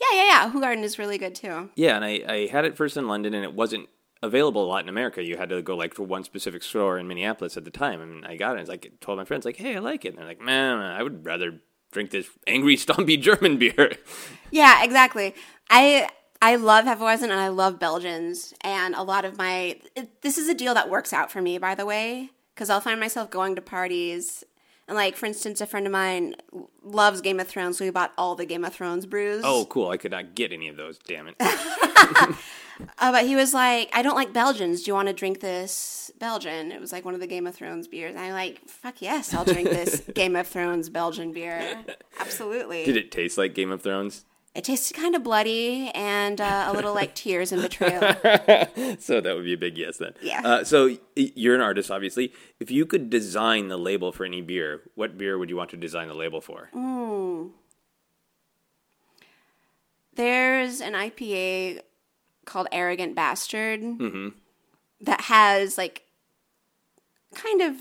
[0.00, 0.50] yeah, yeah, yeah.
[0.52, 1.70] Hoegaarden is really good too.
[1.74, 3.88] Yeah, and I, I had it first in London, and it wasn't
[4.22, 5.22] available a lot in America.
[5.22, 8.24] You had to go like to one specific store in Minneapolis at the time, and
[8.24, 8.60] I got it.
[8.60, 10.78] And I like, told my friends like, "Hey, I like it," and they're like, "Man,
[10.78, 11.60] I would rather
[11.94, 13.96] drink this angry, stumpy German beer."
[14.50, 15.34] Yeah, exactly.
[15.70, 16.08] I
[16.42, 20.48] I love Hefeweizen and I love Belgians, and a lot of my it, this is
[20.48, 23.56] a deal that works out for me, by the way, because I'll find myself going
[23.56, 24.44] to parties.
[24.86, 26.34] And like, for instance, a friend of mine
[26.82, 29.40] loves Game of Thrones, so we bought all the Game of Thrones brews.
[29.42, 29.88] oh, cool!
[29.88, 30.98] I could not get any of those.
[30.98, 31.36] Damn it!
[32.98, 34.82] Uh, but he was like, I don't like Belgians.
[34.82, 36.72] Do you want to drink this Belgian?
[36.72, 38.14] It was like one of the Game of Thrones beers.
[38.14, 41.84] And I'm like, fuck yes, I'll drink this Game of Thrones Belgian beer.
[42.20, 42.84] Absolutely.
[42.84, 44.24] Did it taste like Game of Thrones?
[44.54, 48.00] It tasted kind of bloody and uh, a little like tears and betrayal.
[49.00, 50.14] So that would be a big yes then.
[50.22, 50.40] Yeah.
[50.44, 52.32] Uh, so you're an artist, obviously.
[52.60, 55.76] If you could design the label for any beer, what beer would you want to
[55.76, 56.70] design the label for?
[60.14, 61.80] There's an IPA
[62.44, 64.28] called Arrogant Bastard mm-hmm.
[65.00, 66.02] that has like
[67.34, 67.76] kind of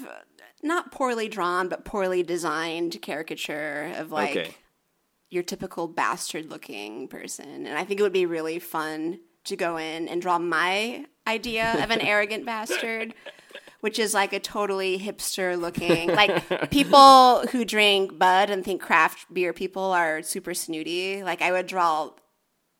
[0.63, 4.55] not poorly drawn but poorly designed caricature of like okay.
[5.29, 7.67] your typical bastard looking person.
[7.67, 11.83] And I think it would be really fun to go in and draw my idea
[11.83, 13.13] of an arrogant bastard.
[13.81, 19.33] Which is like a totally hipster looking, like people who drink Bud and think craft
[19.33, 21.21] beer people are super snooty.
[21.21, 22.11] Like I would draw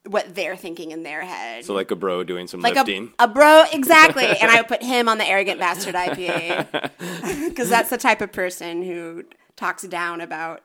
[0.06, 1.66] what they're thinking in their head.
[1.66, 3.14] So like a bro doing some like lifting.
[3.20, 4.26] a, a bro, exactly.
[4.26, 8.32] and I would put him on the arrogant bastard IPA because that's the type of
[8.32, 9.24] person who
[9.56, 10.62] talks down about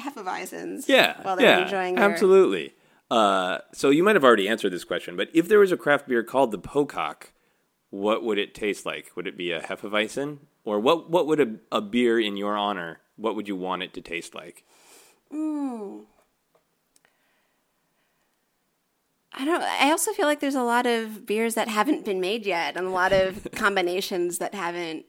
[0.00, 0.88] Hefeweizens.
[0.88, 2.74] Yeah, while they're yeah, enjoying their absolutely.
[3.10, 6.08] Uh, so you might have already answered this question, but if there was a craft
[6.08, 7.32] beer called the Pocock,
[7.90, 9.12] what would it taste like?
[9.14, 11.10] Would it be a Hefeweizen, or what?
[11.10, 13.00] What would a, a beer in your honor?
[13.16, 14.64] What would you want it to taste like?
[19.36, 19.62] I don't.
[19.62, 22.86] I also feel like there's a lot of beers that haven't been made yet, and
[22.86, 25.06] a lot of combinations that haven't.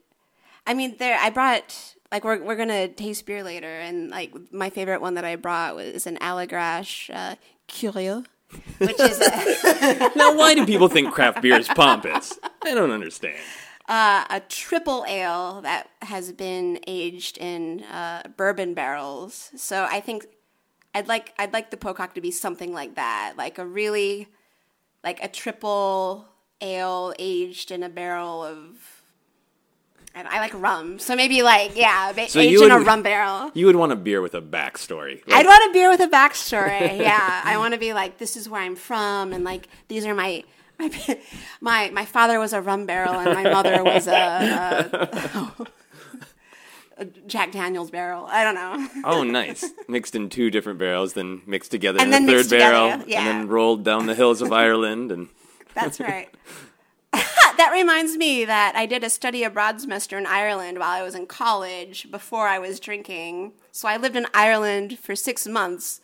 [0.67, 1.17] I mean, there.
[1.21, 5.25] I brought like we're we're gonna taste beer later, and like my favorite one that
[5.25, 7.35] I brought was an Allagash uh,
[7.67, 8.25] Curieux,
[8.79, 12.37] which is a, Now, why do people think craft beer is pompous?
[12.63, 13.37] I don't understand.
[13.87, 19.51] uh, a triple ale that has been aged in uh, bourbon barrels.
[19.55, 20.25] So I think
[20.95, 24.27] I'd like I'd like the pocock to be something like that, like a really
[25.03, 26.25] like a triple
[26.61, 28.67] ale aged in a barrel of.
[30.17, 33.03] And I like rum, so maybe like yeah, ba- So aged you in a rum
[33.03, 33.51] barrel.
[33.53, 35.21] You would want a beer with a backstory.
[35.27, 36.99] Like, I'd want a beer with a backstory.
[36.99, 40.15] Yeah, I want to be like, this is where I'm from, and like these are
[40.15, 40.45] my
[40.79, 40.89] my
[41.59, 45.67] my my father was a rum barrel, and my mother was a, a, oh.
[46.97, 48.25] A Jack Daniel's barrel.
[48.27, 48.87] I don't know.
[49.05, 49.65] oh, nice.
[49.87, 53.19] Mixed in two different barrels, then mixed together And in a third together, barrel, yeah.
[53.19, 55.11] and then rolled down the hills of Ireland.
[55.11, 55.29] And
[55.73, 56.29] That's right.
[57.11, 61.15] that reminds me that I did a study abroad semester in Ireland while I was
[61.15, 63.53] in college before I was drinking.
[63.71, 66.01] So I lived in Ireland for six months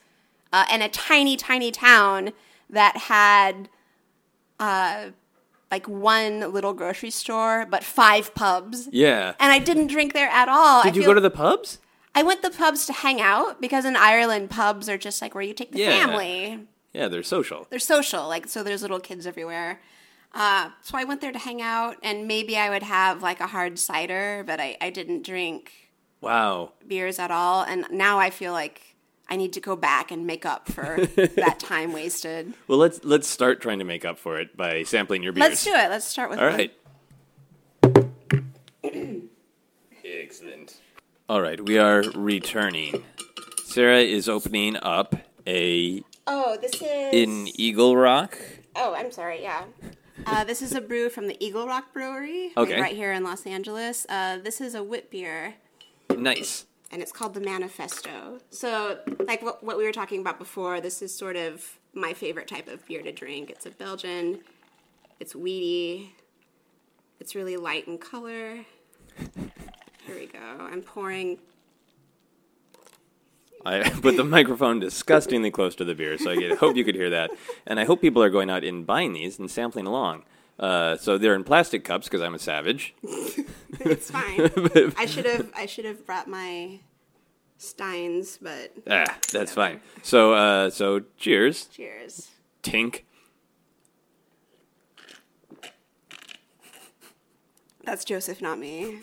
[0.54, 2.32] uh, in a tiny, tiny town
[2.70, 3.70] that had
[4.60, 5.08] uh,
[5.72, 8.90] like one little grocery store, but five pubs.
[8.92, 9.34] yeah.
[9.40, 10.84] And I didn't drink there at all.
[10.84, 11.80] Did I you go to the pubs?
[12.14, 15.34] I went to the pubs to hang out because in Ireland, pubs are just like
[15.34, 15.92] where you take the Yeah.
[16.06, 17.68] family Yeah, they're social.
[17.70, 19.80] they're social like so there's little kids everywhere
[20.34, 23.48] uh, so i went there to hang out and maybe i would have like a
[23.48, 25.72] hard cider but i, I didn't drink
[26.20, 26.74] Wow.
[26.86, 28.91] beers at all and now i feel like
[29.32, 33.28] i need to go back and make up for that time wasted Well, let's let's
[33.28, 35.50] start trying to make up for it by sampling your beers.
[35.50, 36.56] let's do it let's start with All one.
[36.56, 36.74] right.
[40.06, 40.80] Excellent.
[41.30, 43.04] All right, we are returning.
[43.66, 45.16] Sara is opening up
[45.48, 48.38] a oh this is in Eagle Rock.
[48.76, 49.64] oh i'm sorry yeah
[50.28, 52.80] uh, this is a brew from the Eagle Rock Brewery, like, Okay.
[52.80, 54.06] right here in Los Angeles.
[54.08, 55.56] Uh, this is a wit beer.
[56.16, 56.68] Nice.
[56.92, 58.40] And it's called the Manifesto.
[58.50, 62.48] So, like what, what we were talking about before, this is sort of my favorite
[62.48, 63.50] type of beer to drink.
[63.50, 64.42] It's a Belgian,
[65.20, 66.14] it's weedy,
[67.20, 68.66] it's really light in color.
[70.06, 70.40] Here we go.
[70.40, 71.38] I'm pouring.
[73.66, 77.12] I put the microphone disgustingly close to the beer, so I hope you could hear
[77.12, 77.32] that.
[77.66, 80.24] And I hope people are going out and buying these and sampling along.
[80.62, 82.94] Uh, so they're in plastic cups because I'm a savage.
[83.84, 84.52] It's fine.
[84.98, 86.82] I should have I should have brought my
[87.58, 89.80] steins, but Ah, that's fine.
[90.04, 92.30] So, uh, so cheers, cheers.
[92.62, 93.04] Tink.
[97.84, 99.00] That's Joseph, not me.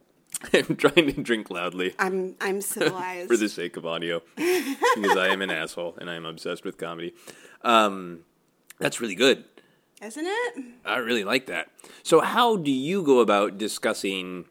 [0.52, 3.28] I'm trying to drink loudly I'm I'm civilized.
[3.28, 6.76] for the sake of audio because I am an asshole and I am obsessed with
[6.76, 7.14] comedy.
[7.62, 8.20] Um,
[8.78, 9.44] that's really good.
[10.00, 10.64] Isn't it?
[10.84, 11.70] I really like that.
[12.02, 14.44] So, how do you go about discussing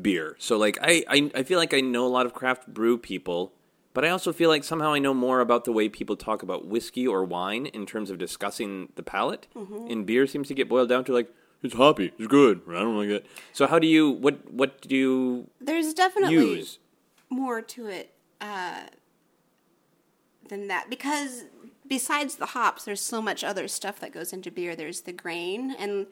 [0.00, 0.36] beer?
[0.38, 3.52] So, like, I, I, I feel like I know a lot of craft brew people,
[3.94, 6.66] but I also feel like somehow I know more about the way people talk about
[6.66, 9.46] whiskey or wine in terms of discussing the palate.
[9.54, 11.30] And beer seems to get boiled down to like
[11.62, 12.60] it's hoppy, it's good.
[12.68, 13.26] I don't like it.
[13.52, 16.78] So, how do you what what do you There's definitely use?
[17.30, 18.82] more to it uh,
[20.48, 21.44] than that because
[21.92, 24.74] besides the hops, there's so much other stuff that goes into beer.
[24.74, 26.06] There's the grain, and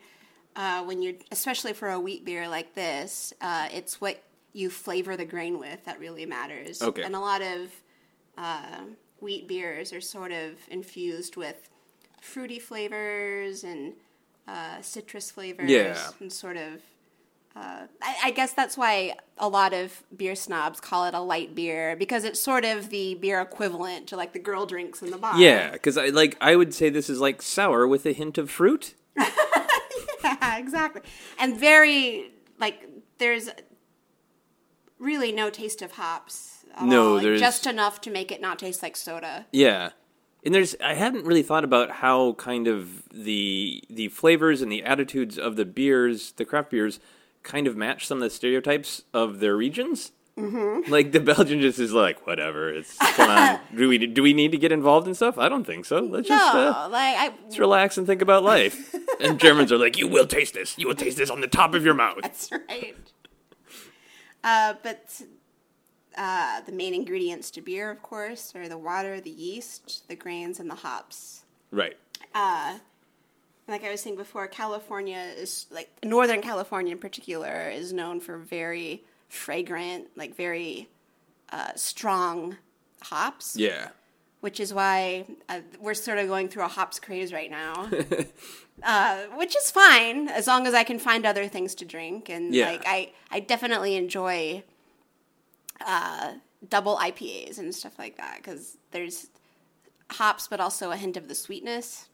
[0.55, 5.17] uh, when you, especially for a wheat beer like this, uh, it's what you flavor
[5.17, 6.83] the grain with that really matters.
[6.83, 7.03] Okay.
[7.03, 7.71] And a lot of
[8.37, 8.81] uh,
[9.21, 11.71] wheat beers are sort of infused with
[12.21, 13.95] fruity flavors and
[14.47, 15.97] uh, citrus flavors Yeah.
[16.21, 16.83] and sort of
[17.57, 21.55] uh, I, I guess that's why a lot of beer snobs call it a light
[21.55, 25.19] beer because it's sort of the beer equivalent to like the girl drinks in the
[25.19, 25.37] bar.
[25.39, 28.51] Yeah, because I like I would say this is like sour with a hint of
[28.51, 28.95] fruit.
[30.23, 31.03] Yeah, exactly.
[31.39, 32.87] And very like
[33.19, 33.49] there's
[34.99, 36.65] really no taste of hops.
[36.83, 39.47] No, like, there's- just enough to make it not taste like soda.
[39.53, 39.91] Yeah.
[40.45, 44.83] And there's I hadn't really thought about how kind of the the flavors and the
[44.85, 47.01] attitudes of the beers, the craft beers,
[47.43, 50.13] kind of match some of the stereotypes of their regions.
[50.37, 50.91] Mm-hmm.
[50.91, 52.73] Like the Belgian just is like whatever.
[52.73, 53.61] It's come on.
[53.77, 55.37] do we do we need to get involved in stuff?
[55.39, 55.99] I don't think so.
[55.99, 58.95] Let's just uh, like I let's relax and think about life.
[59.21, 60.79] and Germans are like, you will taste this.
[60.79, 62.19] You will taste this on the top of your mouth.
[62.23, 62.97] That's right.
[64.43, 65.21] Uh, but
[66.17, 70.59] uh, the main ingredients to beer, of course, are the water, the yeast, the grains,
[70.59, 71.45] and the hops.
[71.71, 71.97] Right.
[73.71, 78.37] Like I was saying before, California is like Northern California in particular is known for
[78.37, 80.89] very fragrant, like very
[81.51, 82.57] uh, strong
[83.03, 83.57] hops.
[83.57, 83.89] Yeah.
[84.41, 87.89] which is why uh, we're sort of going through a hops craze right now.
[88.83, 92.55] uh, which is fine as long as I can find other things to drink, and
[92.55, 92.71] Yeah.
[92.71, 94.65] like I, I definitely enjoy
[95.87, 96.35] uh,
[96.69, 99.29] double IPAs and stuff like that because there's
[100.13, 102.09] hops, but also a hint of the sweetness.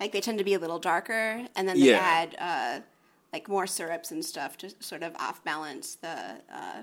[0.00, 1.98] Like they tend to be a little darker, and then they Yeah.
[1.98, 2.80] add uh,
[3.32, 6.08] like more syrups and stuff to sort of off balance the
[6.52, 6.82] uh,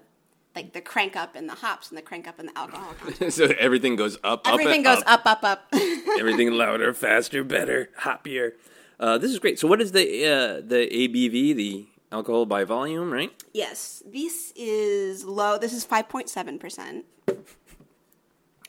[0.56, 3.34] like the crank up in the hops and the crank up in the alcohol content.
[3.40, 5.74] so everything goes up, up, Everything and goes up, up, up.
[6.20, 8.52] everything louder, faster, better, hoppier.
[9.00, 9.60] Uh, this is great.
[9.60, 13.32] So, what is the uh, the ABV, the alcohol by volume, right?
[13.54, 15.58] yes, this is low.
[15.58, 17.06] This is five point seven percent.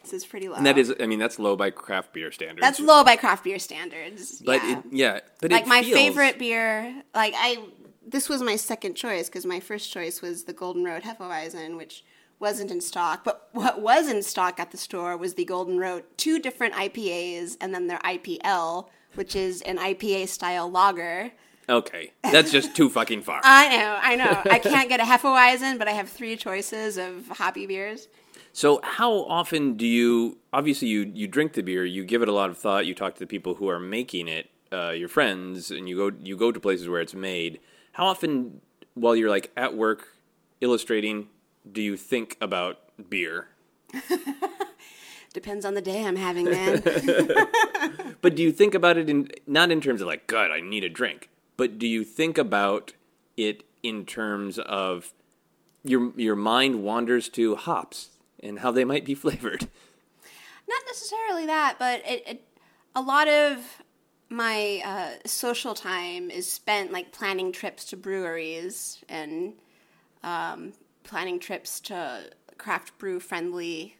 [0.04, 0.56] This is pretty low.
[0.56, 2.60] And that is, I mean, that's low by craft beer standards.
[2.60, 4.40] that's low by craft beer standards.
[4.44, 4.78] But yeah.
[4.78, 7.02] it, yeah, but like my feels- favorite beer.
[7.14, 7.58] Like I,
[8.06, 12.04] this was my second choice because my first choice was the Golden Road Hefeweizen, which
[12.38, 13.24] wasn't in stock.
[13.24, 17.56] But what was in stock at the store was the Golden Road, two different IPAs,
[17.60, 21.32] and then their IPL, which is an IPA style lager.
[21.66, 23.40] Okay, that's just too fucking far.
[23.44, 24.42] I know, I know.
[24.52, 28.08] I can't get a Hefeweizen, but I have three choices of hoppy beers.
[28.54, 30.38] So how often do you?
[30.52, 33.14] Obviously, you you drink the beer, you give it a lot of thought, you talk
[33.14, 36.52] to the people who are making it, uh, your friends, and you go you go
[36.52, 37.58] to places where it's made.
[37.94, 38.60] How often,
[38.94, 40.16] while you're like at work
[40.60, 41.26] illustrating,
[41.70, 42.78] do you think about
[43.10, 43.48] beer?
[45.32, 46.80] Depends on the day I'm having, man.
[48.20, 50.84] But do you think about it in not in terms of like, God, I need
[50.84, 52.94] a drink, but do you think about
[53.36, 55.12] it in terms of
[55.82, 58.10] your your mind wanders to hops
[58.44, 59.68] and how they might be flavored?
[60.68, 62.44] not necessarily that, but it, it
[62.94, 63.82] a lot of
[64.28, 69.54] my uh, social time is spent like planning trips to breweries and
[70.22, 73.96] um, planning trips to craft brew friendly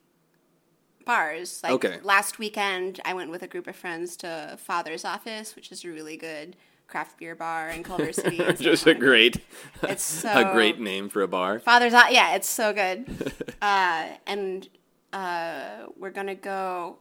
[1.05, 1.61] bars.
[1.63, 1.99] Like Okay.
[2.03, 5.89] last weekend, I went with a group of friends to Father's Office, which is a
[5.89, 8.39] really good craft beer bar in Culver City.
[8.39, 9.39] It's Just a great,
[9.83, 11.59] It's so a great name for a bar.
[11.59, 13.07] Father's Eye, yeah, it's so good.
[13.63, 14.69] uh, and
[15.13, 16.99] uh, we're gonna go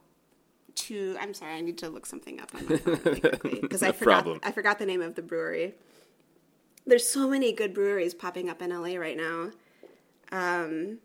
[0.75, 1.15] to.
[1.19, 2.99] I'm sorry, I need to look something up on my phone
[3.43, 4.03] really because I forgot.
[4.23, 4.39] problem.
[4.43, 5.75] I forgot the name of the brewery.
[6.85, 9.51] There's so many good breweries popping up in LA right now.
[10.31, 10.97] Um,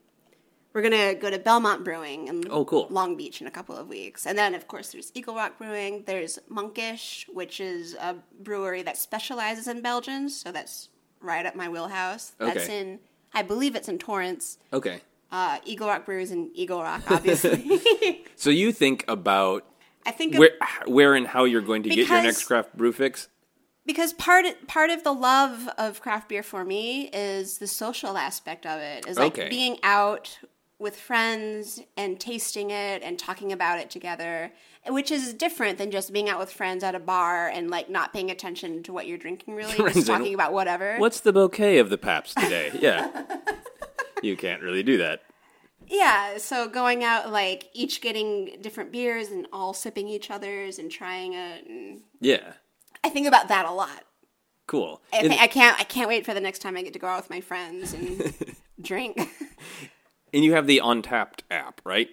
[0.79, 2.87] we're gonna go to Belmont Brewing in Oh, cool.
[2.89, 6.05] Long Beach in a couple of weeks, and then of course there's Eagle Rock Brewing.
[6.07, 10.89] There's Monkish, which is a brewery that specializes in Belgians, so that's
[11.21, 12.35] right up my wheelhouse.
[12.39, 12.81] That's Okay.
[12.81, 13.01] in,
[13.35, 14.59] I believe it's in Torrance.
[14.73, 15.01] Okay.
[15.33, 18.25] Uh, Eagle Rock Brewery is in Eagle Rock, obviously.
[18.37, 19.65] So you think about
[20.07, 20.53] I think of- where,
[20.87, 23.29] where and how you're going to get your next craft brew fix?
[23.85, 28.65] because part part of the love of craft beer for me is the social aspect
[28.67, 29.07] of it.
[29.09, 29.49] Is like Okay.
[29.49, 30.39] being out
[30.79, 34.53] with friends and tasting it and talking about it together,
[34.87, 38.13] which is different than just being out with friends at a bar and like not
[38.13, 39.55] paying attention to what you're drinking.
[39.55, 40.97] Really, just talking about whatever.
[40.99, 42.71] What's the bouquet of the Pabst today?
[42.79, 43.27] Yeah.
[44.23, 45.23] you can't really do that.
[45.89, 50.91] Yeah, so going out like each getting different beers and all sipping each other's and
[50.91, 51.67] trying it.
[51.67, 52.01] And mm.
[52.21, 52.53] Yeah.
[53.03, 54.05] I think about that a lot.
[54.67, 55.01] Cool.
[55.15, 55.81] I, thi- I can't.
[55.81, 57.95] I can't wait for the next time I get to go out with my friends
[57.95, 58.35] and
[58.83, 59.19] drink.
[60.39, 62.11] And you have the Untappd app, right?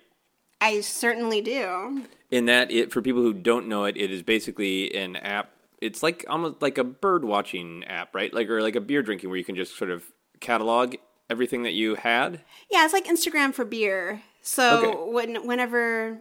[0.60, 2.06] I certainly do.
[2.32, 5.52] In that, it for people who don't know it, it is basically an app.
[5.80, 8.34] It's like almost like a bird watching app, right?
[8.34, 10.06] Like or like a beer drinking, where you can just sort of
[10.40, 10.96] catalog
[11.30, 12.42] everything that you had.
[12.72, 14.24] Yeah, it's like Instagram for beer.
[14.42, 15.12] So Okay.
[15.12, 16.18] when whenever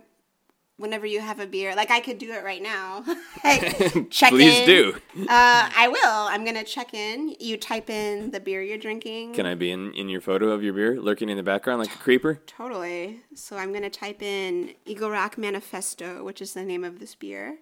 [0.76, 3.04] whenever you have a beer, like I could do it right now.
[4.10, 4.66] Check Please in.
[4.66, 4.94] do.
[5.22, 5.98] Uh, I will.
[6.28, 7.34] I'm gonna check in.
[7.38, 9.34] You type in the beer you're drinking.
[9.34, 11.94] Can I be in, in your photo of your beer, lurking in the background like
[11.94, 12.40] a creeper?
[12.46, 13.20] Totally.
[13.34, 17.58] So I'm gonna type in Eagle Rock Manifesto, which is the name of this beer.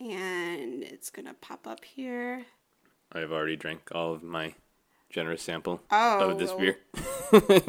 [0.00, 2.44] And it's gonna pop up here.
[3.12, 4.54] I've already drank all of my
[5.10, 6.78] generous sample Oh, of this well- beer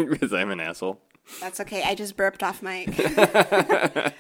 [0.08, 1.00] because I'm an asshole.
[1.40, 1.84] That's okay.
[1.84, 2.90] I just burped off mic.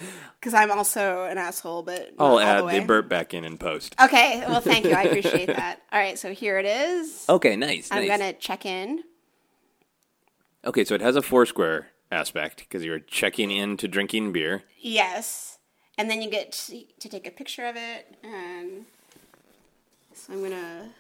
[0.45, 3.95] Because I'm also an asshole, but I'll add the, the, burp back in and post.
[3.99, 4.91] Okay, well, thank you.
[4.91, 5.81] I appreciate that.
[5.91, 7.25] All right, so here it is.
[7.27, 7.89] Okay, nice.
[7.91, 8.19] I'm nice.
[8.19, 9.01] gonna check in.
[10.63, 14.65] Okay, so it has a Foursquare aspect because you're checking in to drinking beer.
[14.77, 15.57] Yes,
[15.97, 18.85] and then you get to, to take a picture of it, and
[20.13, 20.91] so I'm gonna.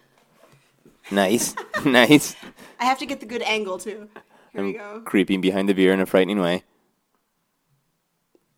[1.11, 1.53] Nice,
[1.85, 2.35] nice.
[2.79, 4.09] I have to get the good angle too.
[4.55, 5.01] Here go.
[5.05, 6.63] Creeping behind the beer in a frightening way.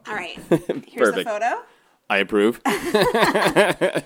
[0.08, 0.92] All right, here's the
[1.24, 1.30] Perfect.
[1.30, 1.62] photo,
[2.10, 2.62] I approve.
[2.66, 4.06] and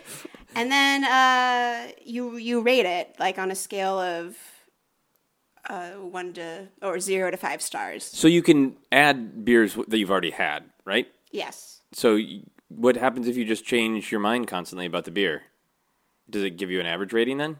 [0.72, 4.36] then uh, you you rate it like on a scale of
[5.70, 8.04] uh, one to or zero to five stars.
[8.04, 11.08] so you can add beers that you've already had, right?
[11.32, 11.82] Yes.
[11.94, 15.44] So y- what happens if you just change your mind constantly about the beer?
[16.30, 17.58] Does it give you an average rating then?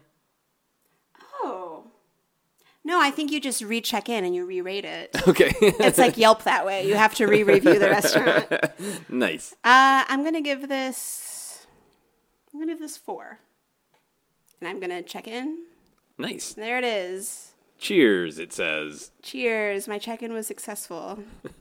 [2.84, 5.10] No, I think you just recheck in and you re-rate it.
[5.28, 5.52] Okay.
[5.60, 6.86] It's like Yelp that way.
[6.86, 8.46] You have to re-review the restaurant.
[8.52, 9.54] Uh, nice.
[9.64, 11.66] I'm gonna give this.
[12.52, 13.38] I'm gonna give this four,
[14.60, 15.58] and I'm gonna check in.
[16.18, 16.52] Nice.
[16.54, 17.52] There it is.
[17.78, 19.10] Cheers, it says.
[19.22, 19.86] Cheers.
[19.88, 21.22] My check-in was successful.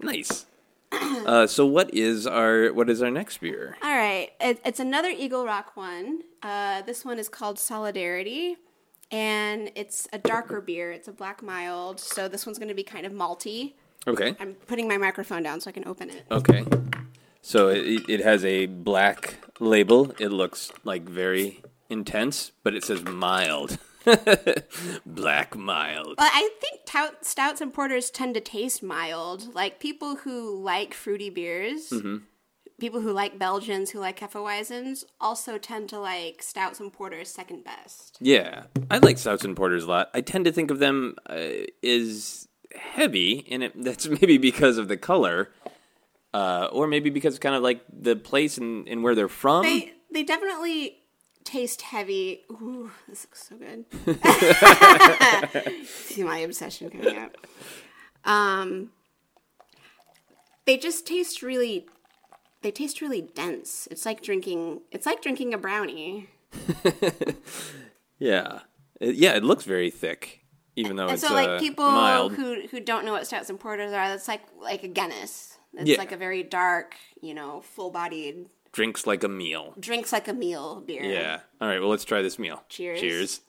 [0.00, 0.46] Nice.
[0.92, 3.76] Uh, so what is our what is our next beer?
[3.82, 6.20] All right, it, it's another Eagle Rock one.
[6.42, 8.56] Uh, this one is called Solidarity,
[9.10, 10.90] and it's a darker beer.
[10.92, 13.74] It's a black mild, so this one's going to be kind of malty.
[14.06, 14.34] Okay.
[14.40, 16.24] I'm putting my microphone down so I can open it.
[16.30, 16.64] Okay.
[17.42, 20.12] So it, it has a black label.
[20.18, 23.78] It looks like very intense, but it says mild.
[25.06, 26.14] black mild.
[26.18, 29.54] Well, I think tout, stouts and porters tend to taste mild.
[29.54, 32.18] Like people who like fruity beers, mm-hmm.
[32.78, 37.64] People who like Belgians, who like Hefeweizens, also tend to like stouts and porters second
[37.64, 38.16] best.
[38.20, 40.10] Yeah, I like stouts and porters a lot.
[40.14, 44.88] I tend to think of them uh, as heavy, and it, that's maybe because of
[44.88, 45.50] the color,
[46.32, 49.64] uh, or maybe because of kind of like the place and, and where they're from.
[49.64, 50.98] They they definitely
[51.44, 52.44] taste heavy.
[52.50, 53.86] Ooh, this looks so good.
[55.86, 57.36] See my obsession coming out.
[58.24, 58.90] Um,
[60.66, 61.86] they just taste really.
[62.62, 63.86] They taste really dense.
[63.90, 64.80] It's like drinking.
[64.90, 66.28] It's like drinking a brownie.
[68.18, 68.60] yeah,
[69.00, 70.44] It- yeah, it looks very thick,
[70.76, 72.32] even though And it's so, like uh, people mild.
[72.32, 75.58] who who don't know what stouts and porters are, that's like like a Guinness.
[75.74, 75.98] It's Yeah.
[75.98, 79.74] like a very dark, you know, full-bodied, Drinks like a meal.
[79.78, 81.04] drinks like a meal beer.
[81.04, 81.40] Yeah.
[81.60, 81.78] All right.
[81.78, 82.64] Well, let's try this meal.
[82.68, 83.00] Cheers.
[83.00, 83.40] Cheers.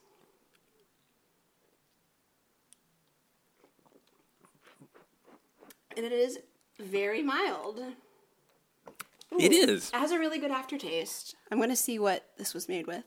[5.95, 6.39] and it is
[6.80, 7.80] very mild.
[9.38, 9.90] It is.
[9.90, 11.36] It has a really good aftertaste.
[11.52, 13.04] I'm going to see what this was made with.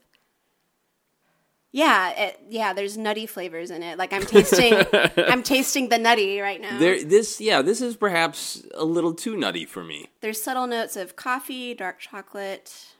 [1.73, 2.75] Yeah, it, yeah.
[2.75, 3.97] There's nutty flavors in it.
[3.97, 4.75] Like I'm tasting,
[5.17, 6.79] I'm tasting the nutty right now.
[6.79, 10.11] There, this, yeah, this is perhaps a little too nutty for me.
[10.21, 12.93] There's subtle notes of coffee, dark chocolate,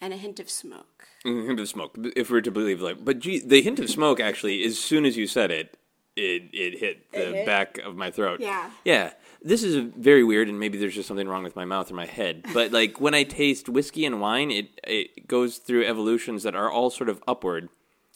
[0.00, 1.08] and a hint of smoke.
[1.24, 3.04] A hint of smoke, if we're to believe like.
[3.04, 5.76] But gee, the hint of smoke actually, as soon as you said it,
[6.16, 7.46] it it hit the hit?
[7.46, 8.40] back of my throat.
[8.40, 8.70] Yeah.
[8.84, 9.12] yeah.
[9.42, 12.06] This is very weird, and maybe there's just something wrong with my mouth or my
[12.06, 12.44] head.
[12.54, 16.70] But like when I taste whiskey and wine, it it goes through evolutions that are
[16.70, 17.68] all sort of upward.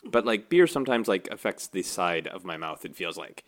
[0.04, 2.84] But like beer, sometimes like affects the side of my mouth.
[2.84, 3.44] It feels like.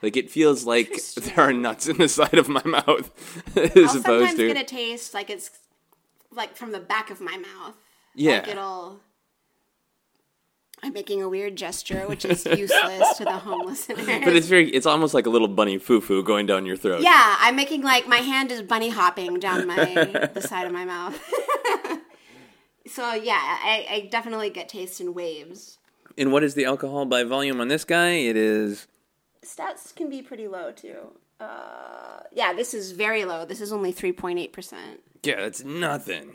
[0.00, 3.10] Like it feels like there are nuts in the side of my mouth,
[3.56, 5.50] as I'll opposed sometimes to get a taste like it's
[6.30, 7.74] like from the back of my mouth.
[8.14, 8.38] yeah.
[8.40, 9.00] Like it'll.
[10.84, 13.86] I'm making a weird gesture, which is useless to the homeless.
[13.86, 13.98] But
[14.34, 17.02] it's very, it's almost like a little bunny foo foo going down your throat.
[17.02, 19.76] Yeah, I'm making like my hand is bunny hopping down my
[20.34, 21.20] the side of my mouth.
[22.86, 25.78] so yeah, I, I definitely get taste in waves.
[26.18, 28.10] And what is the alcohol by volume on this guy?
[28.10, 28.88] It is
[29.44, 31.12] Stats can be pretty low too.
[31.40, 33.44] Uh, yeah, this is very low.
[33.44, 35.00] This is only three point eight percent.
[35.22, 36.30] yeah, it's nothing.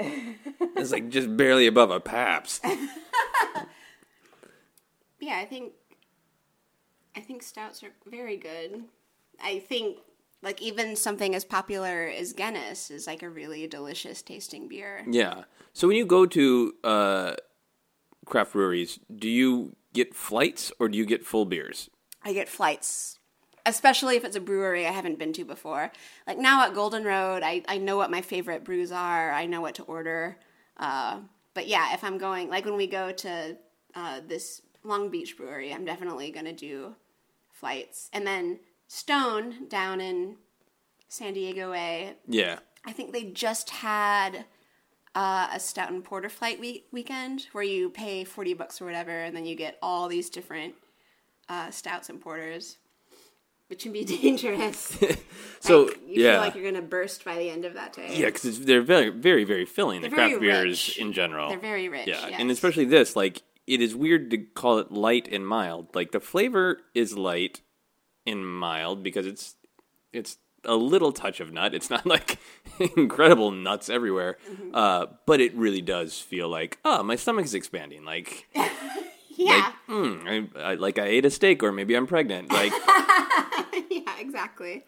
[0.77, 2.65] it's like just barely above a Pabst.
[5.27, 5.73] Yeah, I think
[7.13, 8.85] I think stouts are very good.
[9.43, 9.97] I think
[10.41, 15.03] like even something as popular as Guinness is like a really delicious tasting beer.
[15.05, 15.43] Yeah.
[15.73, 17.33] So when you go to uh,
[18.25, 21.89] craft breweries, do you get flights or do you get full beers?
[22.23, 23.19] I get flights,
[23.65, 25.91] especially if it's a brewery I haven't been to before.
[26.25, 29.33] Like now at Golden Road, I, I know what my favorite brews are.
[29.33, 30.37] I know what to order.
[30.77, 31.19] Uh,
[31.53, 33.57] but yeah, if I'm going, like when we go to
[33.93, 36.95] uh, this Long Beach brewery, I'm definitely going to do
[37.51, 38.09] flights.
[38.13, 40.37] And then Stone down in
[41.09, 42.13] San Diego A.
[42.27, 42.59] Yeah.
[42.85, 44.45] I think they just had
[45.13, 49.11] uh, a stout and porter flight week- weekend where you pay 40 bucks or whatever
[49.11, 50.75] and then you get all these different
[51.49, 52.77] uh, stouts and porters
[53.67, 54.97] which can be dangerous
[55.59, 58.15] So Like, you yeah, feel like you're gonna burst by the end of that day
[58.17, 60.01] yeah, because they're very, very, very filling.
[60.01, 60.97] the They're very craft beers rich.
[60.99, 61.49] in general.
[61.49, 62.39] They're very rich, Yeah, yes.
[62.39, 65.93] and especially this, like it is weird to call it light and mild.
[65.93, 67.61] Like the flavor is light
[68.25, 69.55] and mild because it's
[70.13, 71.73] it's a little touch of nut.
[71.75, 72.39] It's not like
[72.95, 74.71] incredible nuts everywhere, Mm-hmm.
[74.73, 78.03] uh, but it really does feel like oh, my stomach is expanding.
[78.05, 78.47] Like
[79.35, 82.51] yeah mm, I, I, like I ate a steak, or maybe I'm pregnant.
[82.51, 82.71] Like
[83.91, 84.83] yeah exactly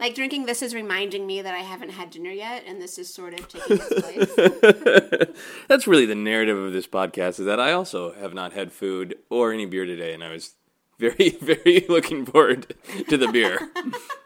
[0.00, 3.12] like drinking this is reminding me that I haven't had dinner yet and this is
[3.12, 5.28] sort of taking its place
[5.68, 7.40] that's really the narrative of this podcast.
[7.40, 10.54] Is that I also have not had food or any beer today, and I was
[10.98, 12.74] very, very looking forward
[13.08, 13.70] to the beer.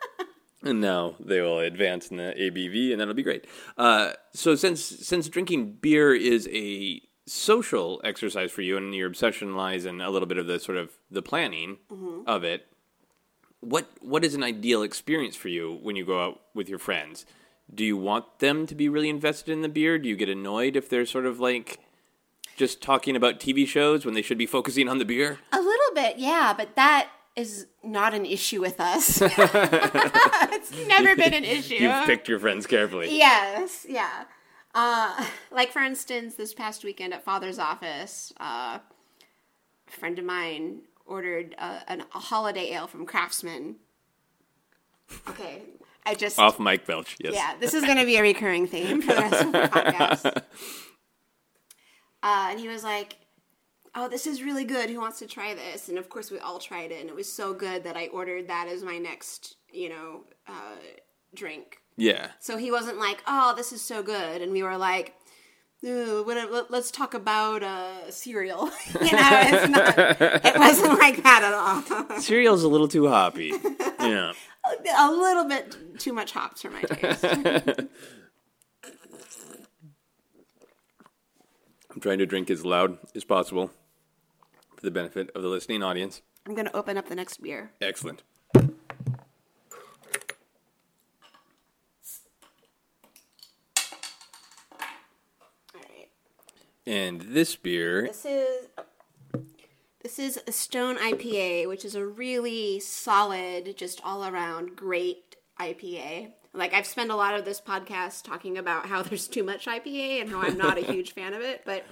[0.62, 3.46] and now they will advance in the ABV, and that'll be great.
[3.76, 9.56] Uh, so since since drinking beer is a social exercise for you, and your obsession
[9.56, 11.78] lies in a little bit of the sort of the planning
[12.26, 12.66] of it,
[13.62, 17.24] what what is an ideal experience for you when you go out with your friends?
[17.72, 19.98] Do you want them to be really invested in the beer?
[19.98, 21.78] Do you get annoyed if they're sort of like
[22.56, 25.38] just talking about TV shows when they should be focusing on the beer?
[25.52, 29.22] a little bit, yeah, but that is not an issue with us.
[29.22, 31.74] it's never been an issue.
[31.74, 33.16] You've picked your friends carefully.
[33.16, 34.24] Yes, yeah.
[34.74, 38.78] Uh, like for instance, this past weekend at Father's office, uh,
[39.86, 40.80] a friend of mine
[41.12, 43.76] ordered uh, an, a holiday ale from Craftsman.
[45.28, 45.60] Okay,
[46.06, 47.34] I just Off mic Belch, yes.
[47.34, 50.42] yeah, this is going to be a recurring theme for the rest of the podcast.
[52.22, 53.16] Uh, and he was like,
[53.94, 54.88] "Oh, this is really good.
[54.88, 57.30] Who wants to try this?" And of course, we all tried it, and it was
[57.30, 60.76] so good that I ordered that as my next, you know, uh,
[61.34, 61.78] drink.
[61.96, 62.28] Yeah.
[62.40, 65.14] So he wasn't like, "Oh, this is so good," and we were like,
[65.84, 68.70] "Ooh, what, let, let's talk about uh, cereal."
[69.00, 69.98] you know, it's not.
[70.44, 72.20] It wasn't like that at all.
[72.20, 73.52] Cereal's a little too hoppy.
[74.00, 74.32] yeah.
[74.98, 77.24] a little bit too much hops for my taste.
[81.90, 83.70] I'm trying to drink as loud as possible
[84.76, 86.22] for the benefit of the listening audience.
[86.46, 87.72] I'm gonna open up the next beer.
[87.80, 88.22] Excellent.
[96.86, 98.68] And this beer, This is
[100.02, 106.32] this is a Stone IPA, which is a really solid, just all around great IPA.
[106.52, 110.22] Like I've spent a lot of this podcast talking about how there's too much IPA
[110.22, 111.84] and how I'm not a huge fan of it, but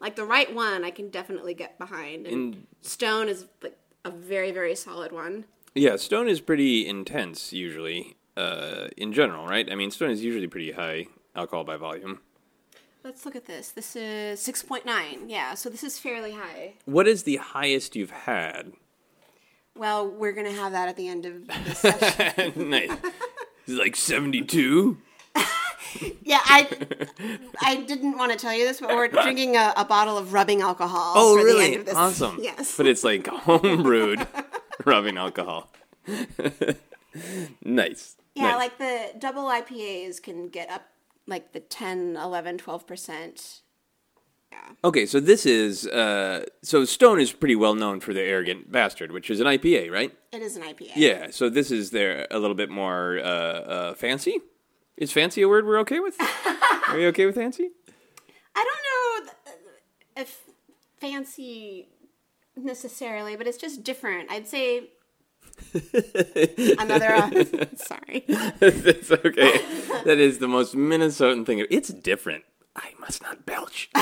[0.00, 2.26] like the right one, I can definitely get behind.
[2.26, 5.46] And Stone is like a very very solid one.
[5.74, 9.68] yeah, Stone is pretty intense usually, uh, in general, right?
[9.70, 12.20] I mean, Stone is usually pretty high alcohol by volume.
[13.06, 13.68] Let's look at this.
[13.68, 14.82] This is 6.9.
[15.28, 16.74] Yeah, so this is fairly high.
[16.86, 18.72] What is the highest you've had?
[19.76, 22.68] Well, we're going to have that at the end of this session.
[22.68, 22.90] nice.
[23.68, 24.98] Is it like 72?
[26.22, 26.68] Yeah, I
[27.62, 30.60] I didn't want to tell you this, but we're drinking a, a bottle of rubbing
[30.60, 31.14] alcohol.
[31.16, 31.66] Oh, really?
[31.66, 31.94] end of this.
[31.94, 32.38] Awesome.
[32.42, 32.76] Yes.
[32.76, 34.26] But it's like homebrewed
[34.84, 35.70] rubbing alcohol.
[37.64, 38.16] nice.
[38.34, 38.56] yeah, Nice.
[38.56, 40.82] like the double IPAs can get up
[41.26, 43.60] like the 10, 11, 12%.
[44.84, 49.12] Okay, so this is uh, so Stone is pretty well known for the Arrogant Bastard,
[49.12, 50.16] which is an IPA, right?
[50.32, 50.92] It is an IPA.
[50.94, 51.28] Yeah.
[51.30, 54.40] So this is their a little bit more uh, uh, fancy.
[54.96, 56.16] Is fancy a word we're okay with?
[56.88, 57.70] Are you okay with fancy?
[58.54, 60.40] I don't know if
[61.00, 61.88] fancy
[62.56, 64.30] necessarily, but it's just different.
[64.30, 64.90] I'd say
[66.78, 67.06] another.
[67.12, 67.30] Uh,
[67.76, 68.24] sorry.
[68.28, 69.60] it's okay.
[70.04, 71.64] That is the most Minnesotan thing.
[71.70, 72.44] It's different.
[72.74, 73.90] I must not belch.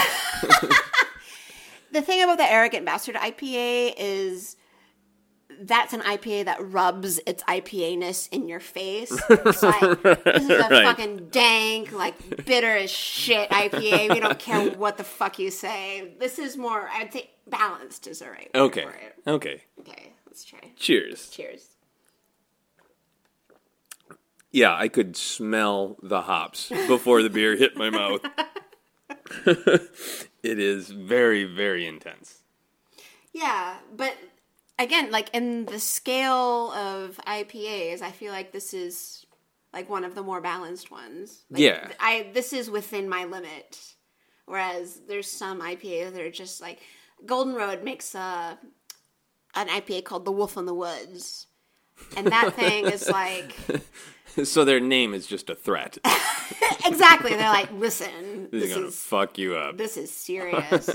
[1.93, 4.57] The thing about the Arrogant Bastard IPA is
[5.61, 9.13] that's an IPA that rubs its IPA ness in your face.
[9.31, 10.85] It's like, this is a Right.
[10.85, 14.13] fucking dank, like bitter as shit IPA.
[14.13, 16.15] We don't care what the fuck you say.
[16.19, 18.83] This is more, I'd say balanced is the right Okay.
[18.83, 19.31] it.
[19.31, 19.63] Okay.
[19.79, 20.72] Okay, let's try.
[20.76, 21.30] Cheers.
[21.30, 21.68] Cheers.
[24.51, 28.20] Yeah, I could smell the hops before the beer hit my mouth.
[29.47, 32.43] it is very, very intense.
[33.32, 34.16] Yeah, but
[34.76, 39.24] again, like in the scale of IPAs, I feel like this is
[39.72, 41.45] like one of the more balanced ones.
[41.49, 41.93] Like, Yeah.
[42.01, 43.95] I this is within my limit.
[44.47, 46.80] Whereas there's some IPAs that are just like
[47.24, 48.59] Golden Road makes a
[49.57, 51.47] an IPA called The Wolf in the Woods.
[52.17, 53.55] And that thing is like
[54.45, 55.97] So their name is just a threat.
[56.85, 57.31] exactly.
[57.35, 59.77] They're like, listen, This this is gonna is fuck you up.
[59.79, 60.89] this is serious.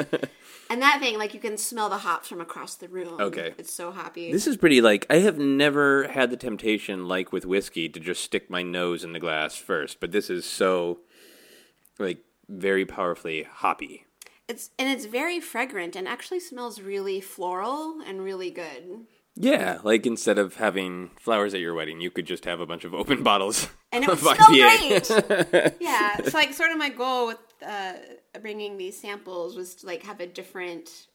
[0.70, 3.20] and that thing, like you can smell the hops from across the room.
[3.20, 3.54] Okay.
[3.58, 4.32] It's so hoppy.
[4.32, 8.24] This is pretty like I have never had the temptation like with whiskey to just
[8.24, 11.00] stick my nose in the glass first, but this is so
[11.98, 14.06] like very powerfully hoppy.
[14.50, 19.06] It's and it's very fragrant and actually smells really floral and really good.
[19.36, 22.84] Yeah, like instead of having flowers at your wedding, you could just have a bunch
[22.84, 25.52] of open bottles And it would smell IPA.
[25.52, 25.74] great.
[25.80, 27.94] yeah, it's like sort of my goal with uh,
[28.42, 31.08] bringing these samples was to like have a different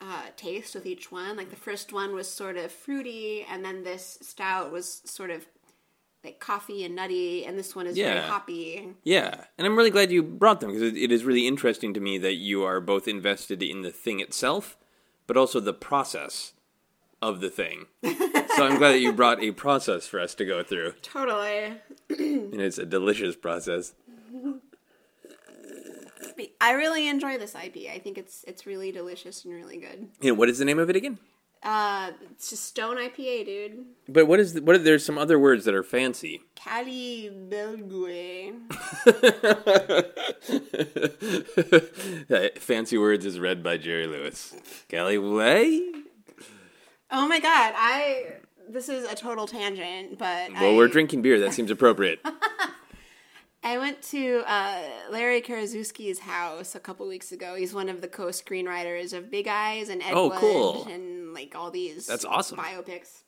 [0.00, 1.36] uh, taste with each one.
[1.36, 5.46] Like the first one was sort of fruity, and then this stout was sort of
[6.22, 8.28] like coffee and nutty, and this one is very Yeah.
[8.28, 8.88] hoppy.
[9.04, 12.00] Yeah, and I'm really glad you brought them because it, it is really interesting to
[12.00, 14.76] me that you are both invested in the thing itself,
[15.26, 16.52] but also the process
[17.22, 17.86] of the thing.
[18.04, 21.74] so I'm glad that you brought a process for us to go through, Totally.
[22.10, 23.94] and it's a delicious process.
[26.60, 27.92] I really enjoy this IPA.
[27.94, 30.08] I think it's it's really delicious and really good.
[30.22, 31.18] And what is the name of it again?
[31.62, 33.84] Uh, it's just Stone IPA, dude.
[34.08, 34.76] But what is the, what?
[34.76, 36.40] Are, there's some other words that are fancy.
[36.54, 38.54] Cali Belgue.
[42.58, 44.54] Fancy words is read by Jerry Lewis.
[44.88, 45.82] Kelly Way.
[47.10, 48.34] Oh my god, I
[48.68, 51.40] this is a total tangent, but Well, I, we're drinking beer.
[51.40, 52.20] That seems appropriate.
[53.62, 54.80] I went to uh,
[55.10, 57.56] Larry Karaszewski's house a couple weeks ago.
[57.56, 60.86] He's one of the co-screenwriters of Big Eyes and Ed Oh, Wood cool.
[60.88, 62.58] and like all these That's awesome.
[62.58, 63.22] biopics.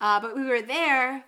[0.00, 1.24] Uh, but we were there.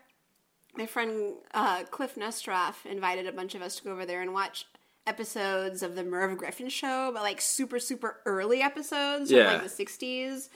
[0.76, 4.32] My friend uh, Kliph Nesteroff invited a bunch of us to go over there and
[4.32, 4.66] watch
[5.06, 9.50] episodes of the Merv Griffin show, but like super super early episodes Yeah.
[9.52, 10.48] from like the '60s.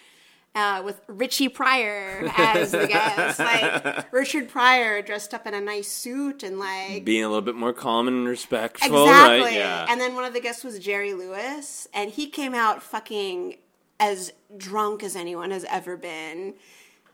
[0.56, 5.88] Uh, with Richie Pryor as the guest, like Richard Pryor dressed up in a nice
[5.88, 9.40] suit and like Being a little bit more calm and respectful, Exactly.
[9.40, 9.52] right?
[9.54, 9.86] Yeah.
[9.88, 13.56] And then one of the guests was Jerry Lewis, and he came out fucking
[14.00, 16.54] as drunk as anyone has ever been.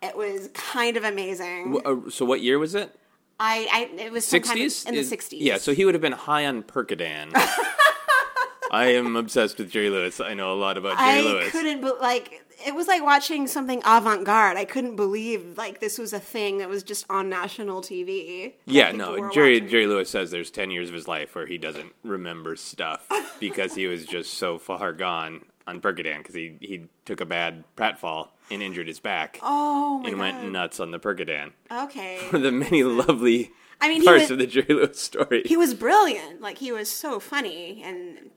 [0.02, 1.80] It was kind of amazing.
[1.84, 2.96] Uh, so what year was it?
[3.38, 5.42] I, I it was Sixties in the sixties.
[5.42, 7.32] Yeah, so he would have been high on Percodan.
[8.72, 10.20] I am obsessed with Jerry Lewis.
[10.20, 11.50] I know a lot about Jerry I Lewis.
[11.50, 14.56] couldn't, but like it was like watching something avant-garde.
[14.56, 18.52] I couldn't believe like this was a thing that was just on national TV.
[18.66, 19.30] Yeah, no.
[19.30, 19.68] Jerry watching.
[19.68, 23.08] Jerry Lewis says there's ten years of his life where he doesn't remember stuff
[23.40, 27.64] because he was just so far gone on Percodan because he he took a bad
[27.76, 30.20] pratfall and injured his back Oh my and god.
[30.20, 31.52] went nuts on the Percodan.
[31.70, 32.18] okay.
[32.30, 35.42] For the many lovely I mean, he parts was- of the Jerry Lewis story.
[35.46, 36.40] he was brilliant.
[36.40, 38.30] Like he was so funny and.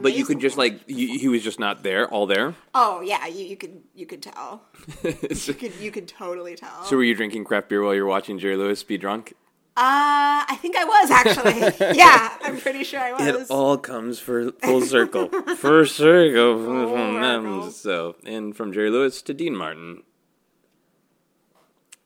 [0.00, 0.40] but you could amazing.
[0.40, 2.54] just like he, he was just not there, all there.
[2.74, 4.62] Oh yeah, you, you could you could tell.
[5.02, 5.08] so,
[5.52, 6.84] You could you could totally tell.
[6.84, 9.34] so were you drinking craft beer while you were watching Jerry Lewis be drunk?
[9.76, 11.96] Uh, I think I was actually.
[11.96, 13.22] yeah, I'm pretty sure I was.
[13.22, 15.28] It all comes for full circle.
[15.56, 16.64] First circle.
[16.64, 17.70] circle.
[17.70, 20.02] so, and from Jerry Lewis to Dean Martin.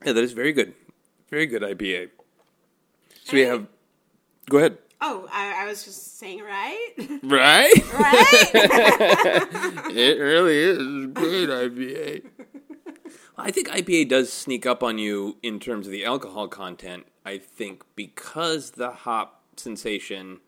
[0.04, 0.74] Yeah, that is very good.
[1.30, 2.10] Very good IPA.
[3.24, 3.66] So we have.
[4.50, 4.78] Go ahead.
[5.00, 6.90] oh, I, I was just saying right,
[7.22, 7.72] Right?
[7.94, 8.50] right.
[9.90, 12.24] it really is great IPA.
[13.38, 17.06] I think IPA does sneak up on you in terms of the alcohol content.
[17.24, 20.40] I think because the hop sensation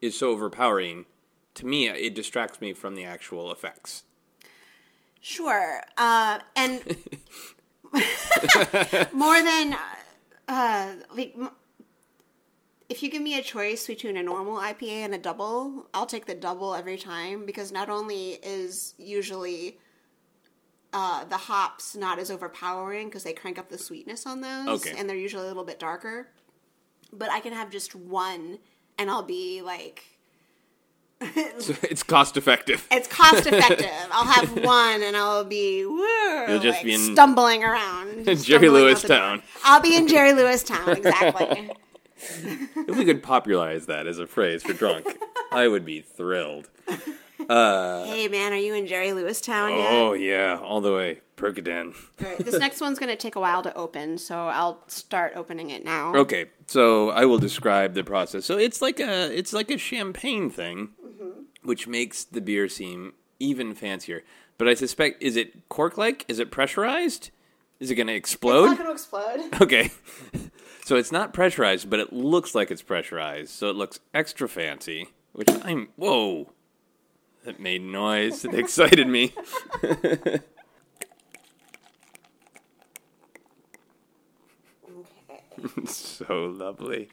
[0.00, 1.06] is so overpowering,
[1.54, 4.04] to me, it distracts me from the actual effects.
[5.20, 6.82] sure, uh, and
[9.12, 9.76] more than
[10.48, 11.36] uh, like.
[12.88, 16.24] If you give me a choice between a normal IPA and a double, I'll take
[16.24, 19.78] the double every time because not only is usually
[21.00, 24.94] uh, the hops not as overpowering because they crank up the sweetness on those, Okay.
[24.98, 26.26] and they're usually a little bit darker.
[27.12, 28.58] But I can have just one,
[28.98, 30.04] and I'll be like,
[31.58, 32.86] So it's cost effective.
[32.90, 33.90] it's cost effective.
[34.12, 38.36] I'll have one, and I'll be woo, You'll just like, be in stumbling around, In
[38.42, 39.02] Jerry Lewis.
[39.02, 39.42] Town.
[39.64, 41.70] I'll be in Jerry Lewis Town, exactly.
[42.20, 45.06] If we could popularize that as a phrase for drunk,
[45.52, 46.68] I would be thrilled.
[47.48, 49.92] Uh, hey man, are you in Jerry Lewis Town yet?
[49.92, 51.20] Oh, yeah, all the way.
[51.36, 51.94] Percodan.
[52.20, 55.32] All right, this next one's going to take a while to open, so I'll start
[55.36, 56.14] opening it now.
[56.16, 58.44] Okay, so I will describe the process.
[58.44, 61.42] So it's like a it's like a champagne thing, mm-hmm.
[61.62, 64.24] which makes the beer seem even fancier.
[64.58, 66.24] But I suspect is it cork like?
[66.28, 67.30] Is it pressurized?
[67.78, 68.66] Is it going to It's explode?
[68.66, 69.62] not going to explode.
[69.62, 69.90] Okay.
[70.84, 73.50] So it's not pressurized, but it looks like it's pressurized.
[73.50, 76.50] So it looks extra fancy, which I'm whoa.
[77.48, 78.44] That made noise.
[78.44, 79.32] It excited me.
[79.82, 80.40] Okay.
[85.86, 87.08] so lovely.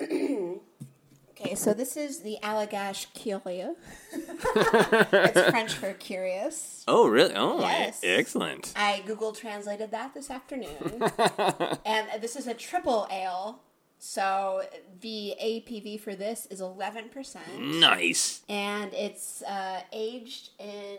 [0.00, 3.74] Okay, so this is the Allagash Curieux.
[4.14, 6.84] it's French for curious.
[6.88, 7.34] Oh, really?
[7.36, 8.00] Oh, Yes.
[8.02, 8.72] excellent.
[8.76, 11.02] I Google translated that this afternoon.
[11.84, 13.60] and this is a triple ale.
[14.06, 14.62] So
[15.00, 17.38] the ABV for this is 11%.
[17.80, 18.42] Nice.
[18.50, 20.98] And it's uh, aged in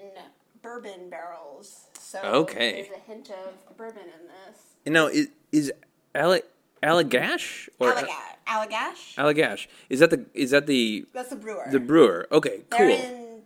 [0.64, 1.82] bourbon barrels.
[2.00, 2.72] So Okay.
[2.82, 4.60] there's a hint of bourbon in this.
[4.88, 5.72] Now, is, is
[6.16, 6.40] Alle-
[6.82, 8.10] Allagash or Allagash.
[8.48, 9.16] Allagash?
[9.18, 9.68] Allagash?
[9.88, 11.68] Is that the is that the That's the brewer.
[11.72, 12.28] the brewer?
[12.32, 12.90] Okay, They're cool.
[12.90, 13.42] in.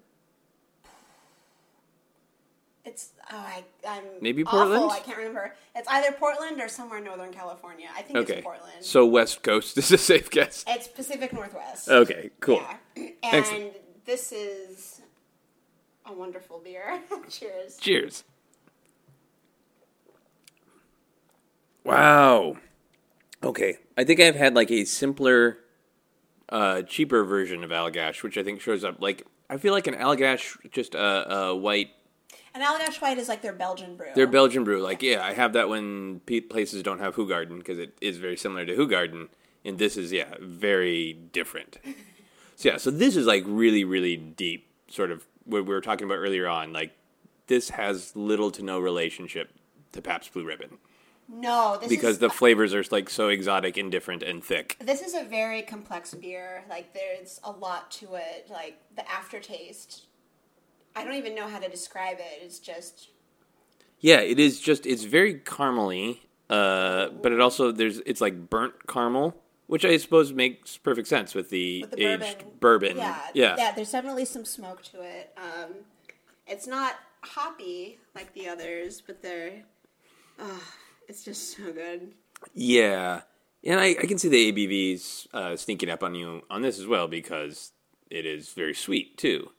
[2.89, 4.91] It's oh I I'm Maybe awful, Portland?
[4.91, 5.55] I can't remember.
[5.75, 7.87] It's either Portland or somewhere in Northern California.
[7.95, 8.73] I think Okay, it's Portland.
[8.83, 10.65] so West Coast is a safe guess.
[10.67, 11.87] it's Pacific Northwest.
[11.89, 12.63] Okay, cool.
[12.95, 13.09] Yeah.
[13.23, 13.63] Excellent.
[13.63, 13.71] And
[14.05, 15.01] this is
[16.05, 16.99] a wonderful beer.
[17.29, 17.77] Cheers.
[17.77, 18.23] Cheers.
[21.83, 22.57] Wow.
[23.43, 25.59] Okay, I think I've had like a simpler,
[26.49, 29.95] uh, cheaper version of Allagash, which I think shows up like I feel like an
[29.95, 31.89] Allagash, just a, a white
[32.53, 34.07] And Allagash White is like their Belgian brew.
[34.15, 34.81] They're Belgian brew.
[34.81, 38.35] Like, yeah, I have that when pe- places don't have Hoegaarden because it is very
[38.37, 39.27] similar to Hoegaarden,
[39.63, 41.77] and this is yeah very different.
[42.55, 46.05] So yeah, so this is like really really deep, sort of what we were talking
[46.05, 46.73] about earlier on.
[46.73, 46.91] Like
[47.47, 49.51] this has little to no relationship
[49.93, 50.77] to Pabst Blue Ribbon
[51.27, 54.75] No, this because is the flavors are like so exotic and different and thick.
[54.79, 56.63] this is a very complex beer.
[56.69, 58.47] Like there's a lot to it.
[58.51, 60.05] Like the aftertaste.
[60.95, 62.43] I don't even know how to describe it.
[62.43, 63.09] It's just
[63.99, 66.19] Yeah, it is just it's very caramely,
[66.49, 69.35] uh, but it also there's it's like burnt caramel,
[69.67, 72.59] which I suppose makes perfect sense with the, with the aged bourbon.
[72.59, 72.97] bourbon.
[72.97, 73.71] Yeah, yeah, yeah.
[73.71, 75.35] There's definitely some smoke to it.
[75.37, 75.71] Um,
[76.47, 79.63] it's not hoppy like the others, but they're.
[80.39, 80.63] Oh,
[81.07, 82.13] it's just so good.
[82.53, 83.21] Yeah.
[83.63, 86.87] And I, I can see the ABVs uh, sneaking up on you on this as
[86.87, 87.73] well because
[88.09, 89.51] it is very sweet too.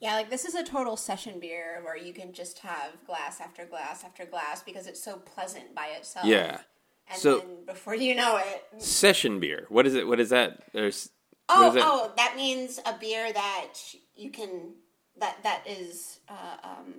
[0.00, 3.64] Yeah, like this is a total session beer where you can just have glass after
[3.64, 6.26] glass after glass because it's so pleasant by itself.
[6.26, 6.60] Yeah.
[7.08, 9.66] And So- then before you know it, Session beer.
[9.68, 10.06] What is it?
[10.06, 10.64] What is that?
[10.72, 11.10] There's,
[11.48, 11.82] oh, it?
[11.84, 13.74] oh, that means a beer that
[14.14, 14.74] you can
[15.18, 16.20] that that is.
[16.28, 16.94] Uh, um,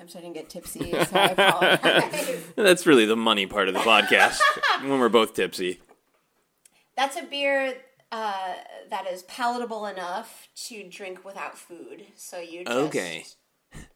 [0.00, 2.44] I'm starting to get tipsy, so I apologize.
[2.56, 4.40] That's really the money part of the podcast
[4.80, 5.80] when we're both tipsy.
[6.96, 7.74] That's a beer
[8.10, 8.54] uh,
[8.90, 12.06] that is palatable enough to drink without food.
[12.16, 13.24] So you just, Okay.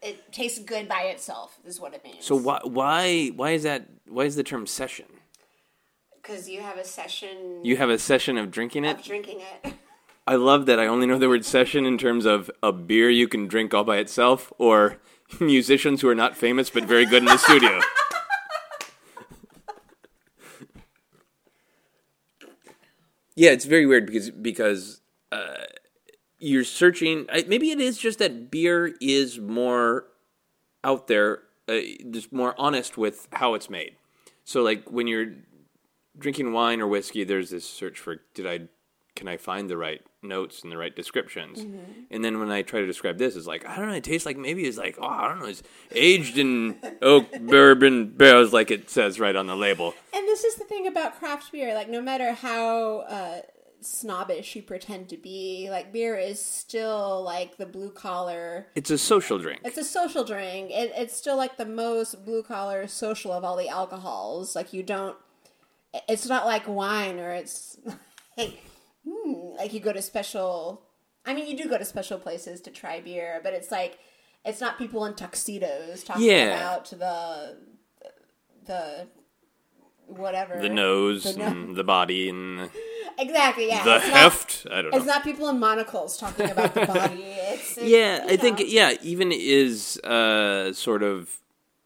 [0.02, 2.24] It tastes good by itself, is what it means.
[2.26, 3.88] So why why why is that?
[4.06, 5.06] Why is the term session?
[6.22, 8.98] because you have a session You have a session of drinking it.
[8.98, 9.74] of drinking it.
[10.26, 13.26] I love that I only know the word session in terms of a beer you
[13.26, 14.98] can drink all by itself or
[15.40, 17.80] musicians who are not famous but very good in the studio.
[23.34, 25.64] yeah, it's very weird because because uh,
[26.38, 27.26] you're searching.
[27.46, 30.06] Maybe it is just that beer is more
[30.84, 31.78] out there, uh,
[32.10, 33.96] just more honest with how it's made.
[34.44, 35.32] So, like when you're
[36.18, 38.68] drinking wine or whiskey, there's this search for did I
[39.22, 41.64] can I find the right notes and the right descriptions?
[42.10, 43.94] And then when I try to describe this, it's like I don't know.
[43.94, 45.46] It tastes like maybe it's like oh I don't know.
[45.46, 45.62] It's
[45.94, 49.94] aged in oak bourbon barrels, like it says right on the label.
[50.12, 51.72] and this is the thing about craft beer.
[51.72, 53.42] Like, no matter how uh,
[53.80, 58.66] snobbish you pretend to be, like, beer is still like the blue collar.
[58.74, 59.60] It's a social drink.
[59.64, 60.72] It's a social drink.
[60.72, 64.56] It, it's still like the most blue collar social of all the alcohols.
[64.56, 65.16] Like, you don't.
[66.08, 67.78] It's not like wine or it's
[69.08, 70.82] hmm, like you go to special.
[71.24, 73.98] I mean, you do go to special places to try beer, but it's like
[74.44, 76.56] it's not people in tuxedos talking Yeah.
[76.56, 77.56] about the
[78.66, 79.06] the
[80.06, 82.68] whatever the nose The no- and the body and
[83.18, 84.66] exactly yeah the it's not- heft.
[84.70, 87.24] I don't know it's not people in monocles talking about the body.
[87.52, 91.38] It's, it's Yeah, I think yeah, even is uh, sort of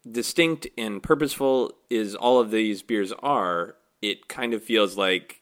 [0.09, 3.75] distinct and purposeful is all of these beers are.
[4.01, 5.36] It kind of feels like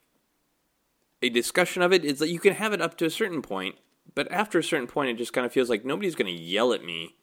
[1.25, 3.75] a discussion of it is that you can have it up to a certain point,
[4.13, 6.71] but after a certain point, it just kind of feels like nobody's going to yell
[6.73, 7.15] at me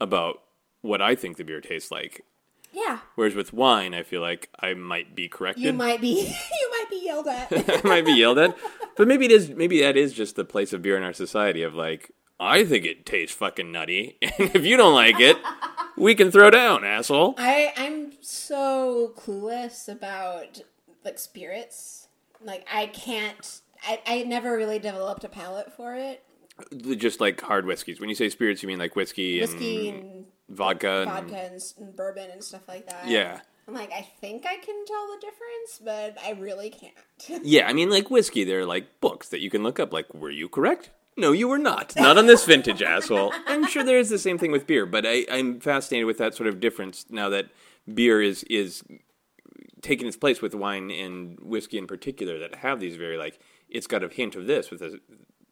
[0.00, 0.42] about
[0.80, 2.24] what I think the beer tastes like.
[2.72, 2.98] yeah.
[3.14, 5.64] Whereas with wine, I feel like I might be corrected.
[5.64, 6.20] You might be
[6.60, 7.48] you might be yelled at.
[7.84, 8.56] I might be yelled at.
[8.96, 11.62] But maybe it is maybe that is just the place of beer in our society
[11.62, 14.18] of like, I think it tastes fucking nutty.
[14.22, 15.36] And if you don't like it,
[15.96, 17.34] we can throw down, asshole.
[17.38, 20.62] I I'm so clueless about
[21.04, 22.03] like spirits.
[22.44, 23.60] Like I can't.
[23.86, 26.22] I I never really developed a palate for it.
[26.96, 28.00] Just like hard whiskeys.
[28.00, 31.62] When you say spirits, you mean like whiskey, Whiskey and and vodka and vodka and,
[31.78, 33.08] and bourbon and stuff like that.
[33.08, 33.40] Yeah.
[33.66, 37.42] I'm like, I think I can tell the difference, but I really can't.
[37.44, 40.30] Yeah, I mean like whiskey, they're like books that you can look up like, were
[40.30, 40.90] you correct?
[41.16, 41.94] No, you were not.
[41.96, 43.32] Not on this vintage, asshole.
[43.46, 46.34] I'm sure there is the same thing with beer, but I, I'm fascinated with that
[46.34, 47.46] sort of difference now that
[47.92, 48.82] beer is is
[49.84, 53.86] taking its place with wine and whiskey in particular that have these very like it's
[53.86, 55.00] got a hint of this with a,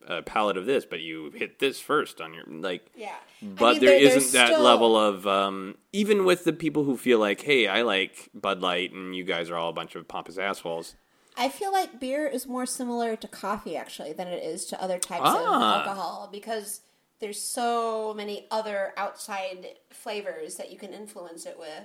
[0.06, 2.86] a palate of this, but you hit this first on your like.
[2.96, 3.14] yeah.
[3.40, 6.96] But I mean, there isn't that still- level of um, even with the people who
[6.96, 10.06] feel like, hey, I like Bud Light and you guys are all a bunch of
[10.08, 10.94] pompous assholes.
[11.36, 14.98] I feel like beer is more similar to coffee actually than it is to other
[14.98, 15.36] types Ah.
[15.80, 16.82] of alcohol because
[17.20, 21.84] there's so many other outside flavors that you can influence it with.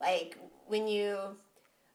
[0.00, 1.36] Like when you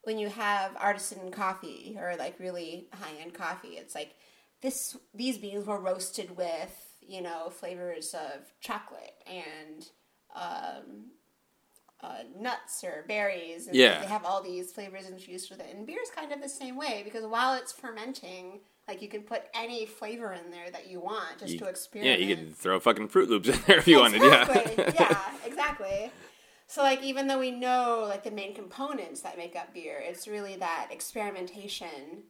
[0.04, 4.16] when you have artisan coffee or like really high end coffee, it's like
[4.62, 9.88] this these beans were roasted with, you know, flavors of chocolate and
[10.36, 11.12] um,
[12.02, 13.68] uh, nuts or berries.
[13.68, 14.02] And Yeah.
[14.02, 15.74] They have all these flavors infused with it.
[15.74, 19.22] And beer is kind of the same way because while it's fermenting, like you can
[19.22, 22.20] put any flavor in there that you want just to experiment.
[22.20, 24.22] Yeah, you could throw fucking Fruit Loops in there if you wanted.
[24.22, 24.94] Yeah.
[25.00, 26.12] yeah, exactly.
[26.68, 30.28] So like even though we know like the main components that make up beer, it's
[30.28, 32.24] really that experimentation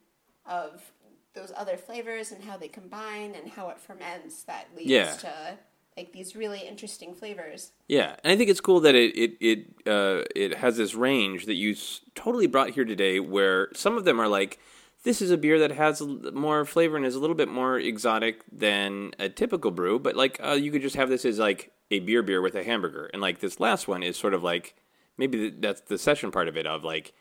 [0.46, 0.92] of
[1.34, 5.12] those other flavors and how they combine and how it ferments that leads Yeah.
[5.14, 5.58] to
[5.98, 7.72] like these really interesting flavors.
[7.88, 11.46] Yeah, and I think it's cool that it it it uh, it has this range
[11.46, 14.60] that you s- totally brought here today, where some of them are like,
[15.04, 18.42] this is a beer that has more flavor and is a little bit more exotic
[18.52, 22.00] than a typical brew, but like uh, you could just have this as like a
[22.00, 24.76] beer beer with a hamburger, and like this last one is sort of like
[25.18, 27.14] maybe th- that's the session part of it of like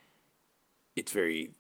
[0.96, 1.50] it's very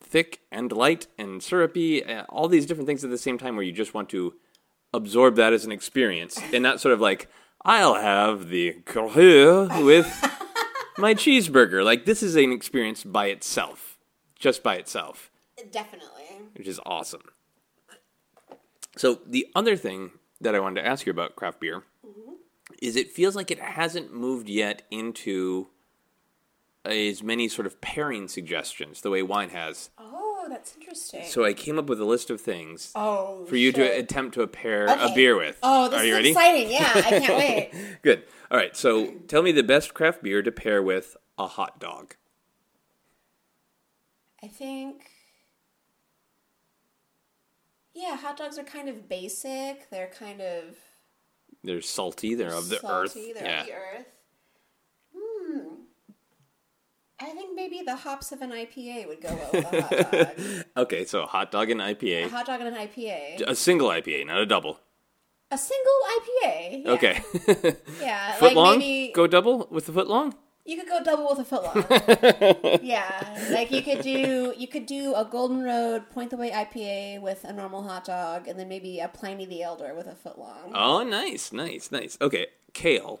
[0.00, 3.64] thick and light and syrupy, uh, all these different things at the same time, where
[3.64, 4.34] you just want to
[4.92, 7.28] absorb that as an experience and not sort of like
[7.64, 10.06] I'll have the with
[10.98, 11.84] my cheeseburger.
[11.84, 13.96] Like this is an experience by itself,
[14.38, 15.30] just by itself,
[15.70, 16.24] Definitely.
[16.54, 17.22] which is awesome.
[18.96, 21.84] So the other thing that I wanted to ask you about craft beer
[22.82, 25.68] is it feels like it hasn't moved yet into
[26.84, 29.90] as many sort of pairing suggestions the way wine has.
[29.98, 31.22] Oh, that's interesting.
[31.24, 34.44] So I came up with a list of things oh, for you to attempt to
[34.48, 35.60] pair a beer with.
[35.62, 36.28] Oh, this Are you is ready?
[36.30, 36.70] exciting.
[36.72, 37.98] Yeah, I can't wait.
[38.02, 38.24] Good.
[38.50, 38.76] All right.
[38.76, 42.16] So tell me the best craft beer to pair with a hot dog.
[44.42, 45.08] I think.
[47.94, 49.88] Yeah, hot dogs are kind of basic.
[49.90, 50.76] They're kind of
[51.64, 52.34] They're salty.
[52.34, 53.30] They're of the salty.
[53.30, 53.34] earth.
[53.34, 53.60] They're yeah.
[53.60, 54.06] of the earth.
[55.16, 55.68] Hmm.
[57.20, 60.64] I think maybe the hops of an IPA would go well with a hot dog.
[60.76, 61.04] Okay.
[61.04, 62.30] So hot dog and a IPA.
[62.30, 63.42] hot dog and an IPA.
[63.46, 64.80] A single IPA, not a double.
[65.50, 66.84] A single IPA.
[66.84, 66.90] Yeah.
[66.92, 67.20] Okay.
[68.00, 68.32] Yeah.
[68.34, 68.78] foot like long.
[68.78, 70.34] maybe Go double with the foot long.
[70.64, 72.80] You could go double with a footlong.
[72.82, 73.48] yeah.
[73.50, 77.44] Like you could do you could do a Golden Road Point the Way IPA with
[77.44, 80.70] a normal hot dog, and then maybe a Pliny the Elder with a footlong.
[80.74, 82.16] Oh, nice, nice, nice.
[82.20, 82.46] Okay.
[82.72, 83.20] Kale.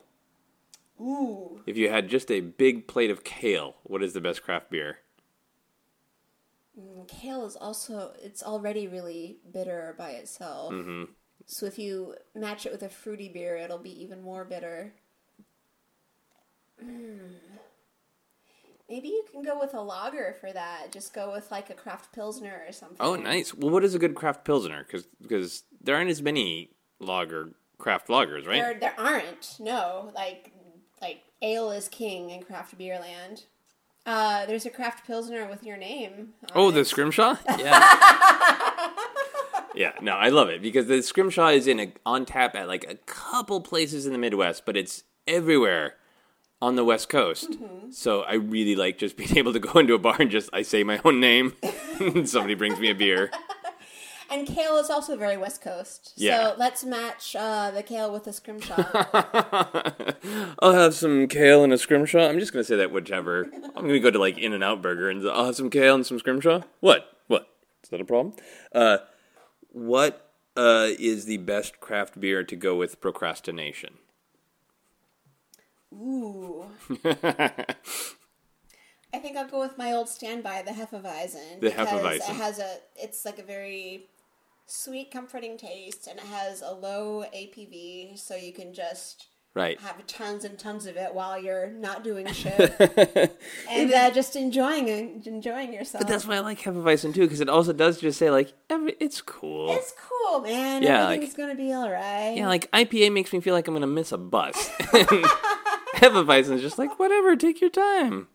[1.00, 1.62] Ooh.
[1.66, 4.98] If you had just a big plate of kale, what is the best craft beer?
[7.08, 10.72] Kale is also it's already really bitter by itself.
[10.72, 11.04] Mm-hmm.
[11.46, 14.94] So if you match it with a fruity beer, it'll be even more bitter.
[16.82, 17.34] Mm.
[18.88, 20.92] Maybe you can go with a lager for that.
[20.92, 22.98] Just go with like a craft pilsner or something.
[23.00, 23.54] Oh, nice.
[23.54, 24.86] Well, what is a good craft pilsner?
[25.20, 26.70] Because there aren't as many
[27.00, 28.60] lager craft lagers, right?
[28.60, 29.56] There, there aren't.
[29.58, 30.52] No, like
[31.00, 33.44] like ale is king in craft beer land.
[34.04, 36.34] Uh, there's a craft pilsner with your name.
[36.54, 36.72] Oh, it.
[36.72, 37.36] the scrimshaw?
[37.58, 38.88] Yeah.
[39.74, 42.84] yeah, no, I love it because the scrimshaw is in a on tap at like
[42.88, 45.94] a couple places in the Midwest, but it's everywhere
[46.62, 47.50] on the West Coast.
[47.50, 47.90] Mm-hmm.
[47.90, 50.62] So I really like just being able to go into a bar and just I
[50.62, 51.54] say my own name,
[52.00, 53.30] and somebody brings me a beer.
[54.30, 56.14] And kale is also very West Coast.
[56.16, 56.52] Yeah.
[56.52, 58.82] So let's match uh, the kale with a scrimshaw.
[60.58, 62.30] I'll have some kale and a scrimshaw.
[62.30, 63.50] I'm just gonna say that whichever.
[63.76, 66.06] I'm gonna go to like In and Out Burger and I'll have some kale and
[66.06, 66.62] some scrimshaw.
[66.80, 67.14] What?
[67.26, 67.46] What?
[67.84, 68.34] Is that a problem?
[68.74, 68.98] Uh,
[69.68, 73.98] what uh, is the best craft beer to go with procrastination?
[75.92, 76.66] Ooh.
[79.14, 81.60] I think I'll go with my old standby, the Hefeweizen.
[81.60, 82.16] The Hefeweizen.
[82.30, 84.06] It has a, it's like a very
[84.66, 89.78] sweet, comforting taste, and it has a low ABV, so you can just Right.
[89.82, 92.72] have tons and tons of it while you're not doing shit
[93.68, 94.88] and uh, just enjoying
[95.26, 96.00] enjoying yourself.
[96.04, 98.94] But that's why I like Hefeweizen too, because it also does just say like every,
[98.98, 99.74] it's cool.
[99.74, 100.82] it's cool, man.
[100.82, 102.32] Yeah, Everything's like- gonna be all right.
[102.34, 104.70] yeah, like IPA makes me feel like I'm gonna miss a bus.
[106.02, 108.28] Hefeweizen's just like whatever, take your time.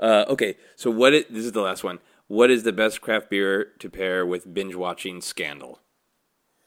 [0.00, 1.12] Uh, okay, so what?
[1.12, 1.98] Is, this is the last one.
[2.28, 5.80] What is the best craft beer to pair with binge watching Scandal?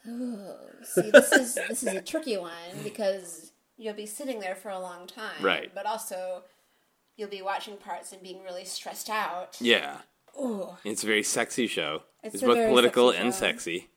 [0.04, 2.52] See, this is this is a tricky one
[2.84, 5.72] because you'll be sitting there for a long time, Right.
[5.74, 6.44] But also,
[7.16, 9.58] you'll be watching parts and being really stressed out.
[9.62, 9.98] Yeah,
[10.40, 10.70] Ooh.
[10.84, 12.04] it's a very sexy show.
[12.24, 13.40] It's, It's both political sexy and show.
[13.40, 13.88] sexy.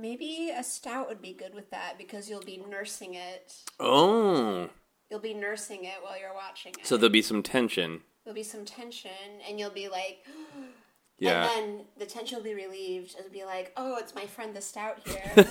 [0.00, 3.54] Maybe a stout would be good with that because you'll be nursing it.
[3.78, 4.70] Oh,
[5.10, 6.86] You'll be nursing it while you're watching it.
[6.86, 8.00] so there'll be some tension.
[8.24, 9.10] there'll be some tension,
[9.46, 10.24] and you'll be like,
[11.18, 11.50] Yeah.
[11.58, 13.14] and then the tension will be relieved.
[13.18, 15.46] It'll be like, oh, it's my friend the stout here.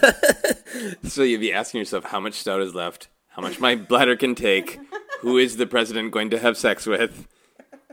[1.03, 4.33] So you'll be asking yourself how much stout is left, how much my bladder can
[4.35, 4.79] take,
[5.21, 7.27] who is the president going to have sex with,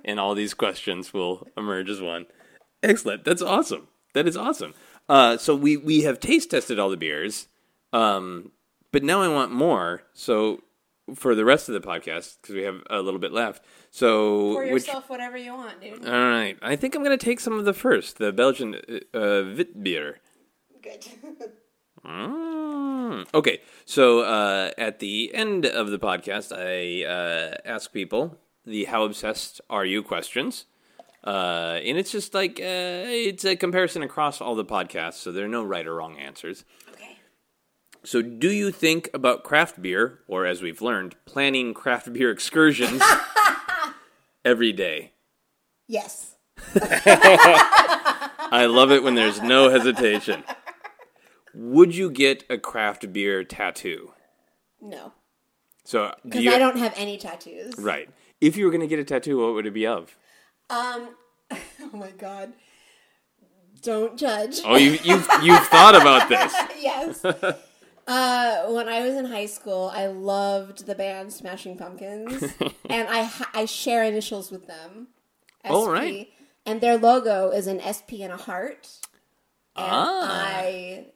[0.04, 2.26] and all these questions will emerge as one.
[2.82, 3.24] Excellent.
[3.24, 3.88] That's awesome.
[4.14, 4.74] That is awesome.
[5.09, 7.48] Uh, so we we have taste tested all the beers,
[7.92, 8.50] um,
[8.92, 10.02] but now I want more.
[10.12, 10.62] So
[11.14, 13.64] for the rest of the podcast, because we have a little bit left.
[13.90, 16.04] So Pour which yourself whatever you want, dude.
[16.07, 19.16] all right, I think I'm going to take some of the first, the Belgian uh,
[19.16, 20.18] uh, Wit beer.
[20.82, 21.07] Good.
[22.07, 23.26] Mm.
[23.34, 29.02] Okay, so uh, at the end of the podcast, I uh, ask people the "How
[29.04, 30.66] obsessed are you?" questions.
[31.27, 32.62] Uh, and it's just like uh,
[33.09, 36.64] it's a comparison across all the podcasts, so there are no right or wrong answers.
[36.93, 37.18] Okay.
[38.05, 43.03] So, do you think about craft beer, or as we've learned, planning craft beer excursions
[44.45, 45.12] every day?
[45.89, 46.37] Yes.
[46.77, 50.45] I love it when there's no hesitation.
[51.55, 54.12] Would you get a craft beer tattoo?
[54.81, 55.12] No.
[55.85, 57.74] So, Because I don't have any tattoos.
[57.79, 58.09] right?
[58.41, 60.16] If you were going to get a tattoo, what would it be of?
[60.71, 61.11] Um.
[61.93, 62.53] Oh my god.
[63.83, 64.61] Don't judge.
[64.64, 66.53] Oh, you you've you've thought about this.
[66.83, 67.25] yes.
[67.25, 72.43] Uh, when I was in high school, I loved the band Smashing Pumpkins,
[72.91, 75.09] and I ha- I share initials with them.
[75.64, 76.29] Oh, SP, right.
[76.64, 78.89] And their logo is an SP and a heart.
[79.77, 80.45] And Ah.
[80.59, 81.07] I,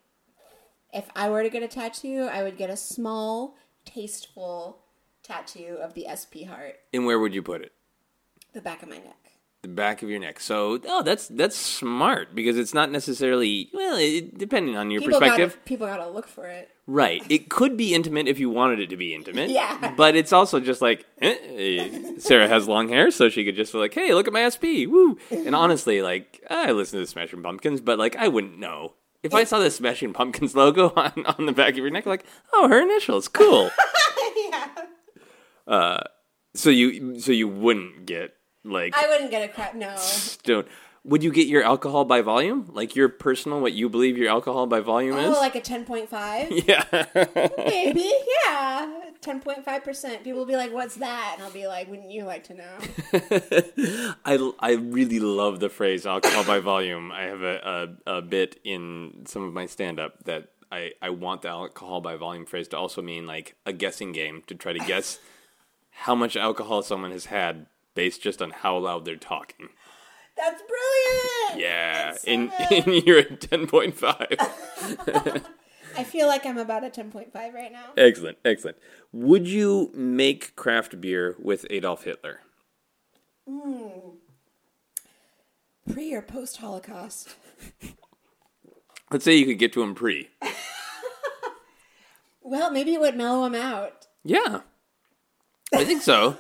[0.93, 4.83] if I were to get a tattoo, I would get a small, tasteful
[5.25, 7.73] tattoo of the SP heart, And where would you put it?
[8.53, 9.20] the back of my neck.
[9.63, 10.41] The back of your neck.
[10.41, 15.21] So, oh, that's that's smart because it's not necessarily well, it, depending on your People
[15.21, 15.51] perspective.
[15.51, 16.71] gotta, people gotta look for it.
[16.87, 17.23] Right.
[17.29, 19.51] It could be intimate if you wanted it to be intimate.
[19.61, 19.95] Yeah.
[19.97, 23.73] But it's also just like, eh, eh, Sara has long hair, so she could just
[23.73, 24.89] be like, hey, look at my SP.
[24.89, 25.19] Woo.
[25.31, 28.95] And honestly, like, I listen to the Smashing Pumpkins, but like, I wouldn't know.
[29.23, 32.25] If I saw the Smashing Pumpkins logo on, on the back of your neck, like,
[32.55, 33.71] oh, her initials, cool.
[34.51, 34.69] yeah.
[35.67, 36.01] Uh,
[36.55, 38.35] so you, so you wouldn't get
[38.65, 39.75] like I wouldn't get a crap.
[39.75, 39.95] No.
[39.97, 40.65] stone.
[41.03, 44.67] Would you get your alcohol by volume, like your personal, what you believe your alcohol
[44.67, 45.29] by volume is?
[45.29, 45.39] Oh, is?
[45.39, 46.51] like a ten point five.
[46.69, 46.85] yeah.
[47.57, 48.13] Maybe,
[48.45, 49.01] yeah.
[49.23, 50.25] 10.5%.
[50.25, 51.35] People will be like, what's that?
[51.35, 54.15] And I'll be like, wouldn't you like to know?
[54.25, 57.13] I, I really love the phrase alcohol by volume.
[57.13, 61.11] I have a, a, a bit in some of my stand up that I, I
[61.11, 64.73] want the alcohol by volume phrase to also mean like a guessing game to try
[64.73, 65.19] to guess
[65.91, 69.69] how much alcohol someone has had based just on how loud they're talking.
[70.37, 71.61] That's brilliant!
[71.61, 72.13] Yeah.
[72.13, 72.87] in so And, good.
[72.87, 75.45] and you're at 10.5.
[75.97, 77.87] I feel like I'm about a 10.5 right now.
[77.97, 78.39] excellent.
[78.45, 78.79] Excellent.
[79.13, 82.41] Would you make craft beer with Adolf Hitler?
[83.49, 83.89] Hmm.
[85.93, 87.35] Pre or post Holocaust?
[89.11, 90.31] Let's say you could get to him pre.
[92.43, 94.07] Well, maybe it would mellow him out.
[94.25, 94.61] Yeah.
[95.75, 96.37] I think so.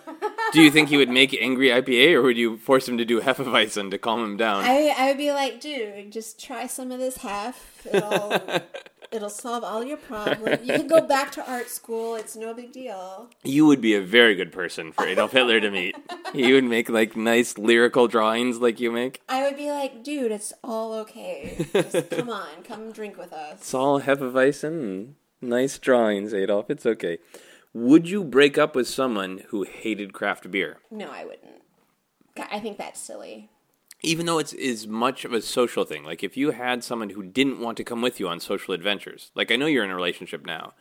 [0.52, 3.20] Do you think he would make angry IPA, or would you force him to do
[3.20, 4.64] Hefeweizen to calm him down?
[4.64, 7.86] I, I would be like, dude, just try some of this half.
[7.86, 8.40] It'll,
[9.12, 10.66] it'll solve all your problems.
[10.66, 12.16] You can go back to art school.
[12.16, 13.30] It's no big deal.
[13.44, 15.94] you would be a very good person for Adolf Hitler to meet.
[16.32, 19.22] He would make like nice lyrical drawings like you make.
[19.28, 21.66] I would be like, dude, it's all okay.
[21.72, 23.58] Just come on, come drink with us.
[23.60, 26.70] It's all Hefeweizen nice drawings, Adolf.
[26.70, 27.18] It's okay.
[27.72, 30.78] Would you break up with someone who hated craft beer?
[30.90, 31.62] No, I wouldn't.
[32.50, 33.50] I think that's silly.
[34.02, 36.04] Even though it's as much of a social thing.
[36.04, 39.30] Like if you had someone who didn't want to come with you on social adventures.
[39.34, 40.72] Like I know you're in a relationship now.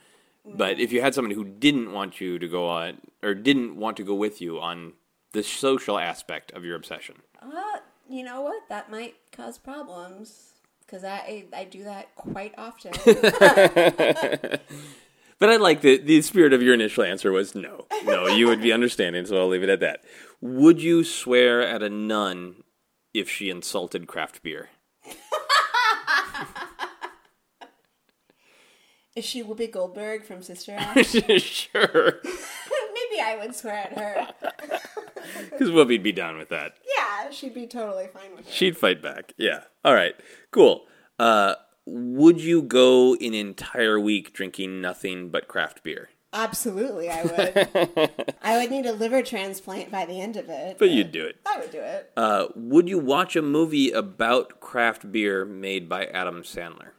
[0.45, 3.97] But if you had someone who didn't want you to go on or didn't want
[3.97, 4.93] to go with you on
[5.33, 7.17] the social aspect of your obsession.
[7.41, 7.79] Uh,
[8.09, 8.67] you know what?
[8.69, 10.53] That might cause problems
[10.85, 12.93] because I, I do that quite often.
[15.39, 17.87] But I like the the spirit of your initial answer was no.
[18.03, 20.03] No, you would be understanding, so I'll leave it at that.
[20.41, 22.63] Would you swear at a nun
[23.13, 24.69] if she insulted craft beer?
[29.15, 31.05] Is she Whoopi Goldberg from Sister Act?
[31.41, 32.19] sure.
[32.23, 34.27] Maybe I would swear at her.
[35.51, 36.77] Because Whoopi'd be down with that.
[36.97, 38.53] Yeah, she'd be totally fine with it.
[38.53, 39.33] She'd fight back.
[39.37, 39.63] Yeah.
[39.85, 40.15] All right.
[40.51, 40.85] Cool.
[41.19, 41.55] Uh,
[41.91, 46.09] would you go an entire week drinking nothing but craft beer?
[46.31, 48.35] Absolutely, I would.
[48.43, 50.77] I would need a liver transplant by the end of it.
[50.77, 51.37] But you'd do it.
[51.47, 52.11] I would do it.
[52.15, 56.89] Uh, would you watch a movie about craft beer made by Adam Sandler?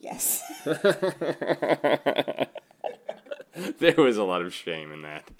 [0.00, 0.42] Yes.
[3.78, 5.30] There was a lot of shame in that.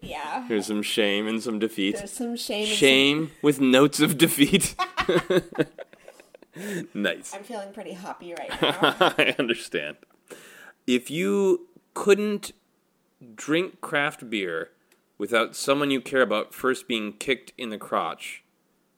[0.00, 0.46] yeah.
[0.48, 1.96] There's some shame and some defeat.
[1.96, 2.60] There's some shame.
[2.60, 4.76] and some- Shame with notes of defeat.
[6.94, 7.34] nice.
[7.34, 9.14] I'm feeling pretty hoppy right now.
[9.18, 9.96] I understand.
[10.86, 12.52] If you couldn't
[13.34, 14.70] drink craft beer
[15.18, 18.44] without someone you care about first being kicked in the crotch,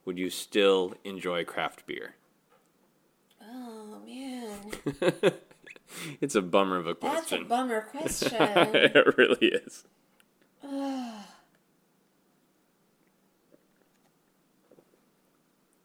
[0.04, 2.14] would you still enjoy craft beer?
[3.42, 5.32] oh man,
[6.20, 7.18] It's a bummer of a question.
[7.18, 8.34] that's a bummer question.
[8.74, 9.84] it really is.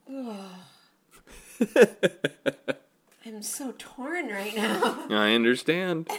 [3.26, 5.06] I'm so torn right now.
[5.10, 6.10] I understand.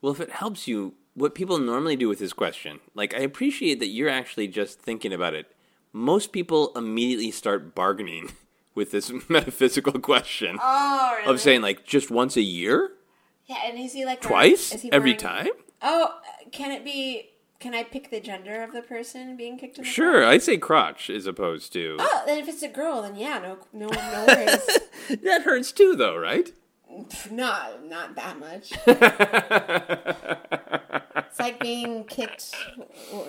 [0.00, 2.80] well, if it helps you what people normally do with this question.
[2.94, 5.46] Like, I appreciate that you're actually just thinking about it.
[5.92, 8.32] Most people immediately start bargaining
[8.74, 11.32] with this metaphysical question Oh, really?
[11.34, 12.92] of saying, like, just once a year?
[13.46, 14.72] yeah, and is he like Twice?
[14.74, 15.48] Is he Every wearing- time?
[15.82, 16.14] Oh,
[16.52, 17.29] can it be?
[17.60, 20.56] Can I pick the gender of the person being kicked in the Sure, I'd say
[20.56, 21.96] crotch as opposed to.
[22.00, 24.78] Oh, then if it's a girl, then yeah, no, no, no worries.
[25.24, 26.50] That hurts too, though, right?
[27.30, 28.72] not, not that much.
[31.26, 32.54] it's like being kicked,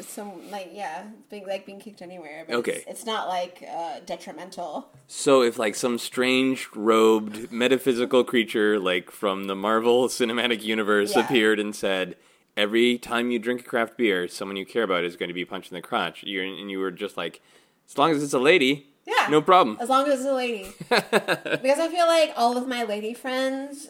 [0.02, 2.46] some like yeah, being like being kicked anywhere.
[2.48, 2.72] But Okay.
[2.72, 4.92] it's, it's not like uh, detrimental.
[5.08, 11.24] So if like some strange robed metaphysical creature like from the Marvel Cinematic Universe Yeah.
[11.26, 12.16] appeared and said,
[12.62, 15.46] "Every time you drink a craft beer, someone you care about is going to be
[15.46, 17.42] punched in the crotch," you're, and you were just like,
[17.90, 20.68] "As long as it's a lady, Yeah, no problem." As long as it's a lady,
[20.90, 23.88] because I feel like all of my lady friends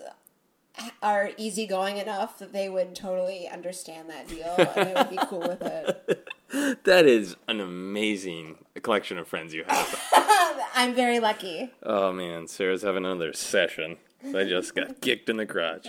[1.04, 5.42] are easygoing enough that they would totally understand that deal and they would be cool
[5.42, 6.28] with it.
[6.84, 10.02] That is an amazing collection of friends you have.
[10.76, 11.72] I'm very lucky.
[11.84, 13.96] oh man, Sara's having another session.
[14.36, 15.88] I just got kicked in the crotch.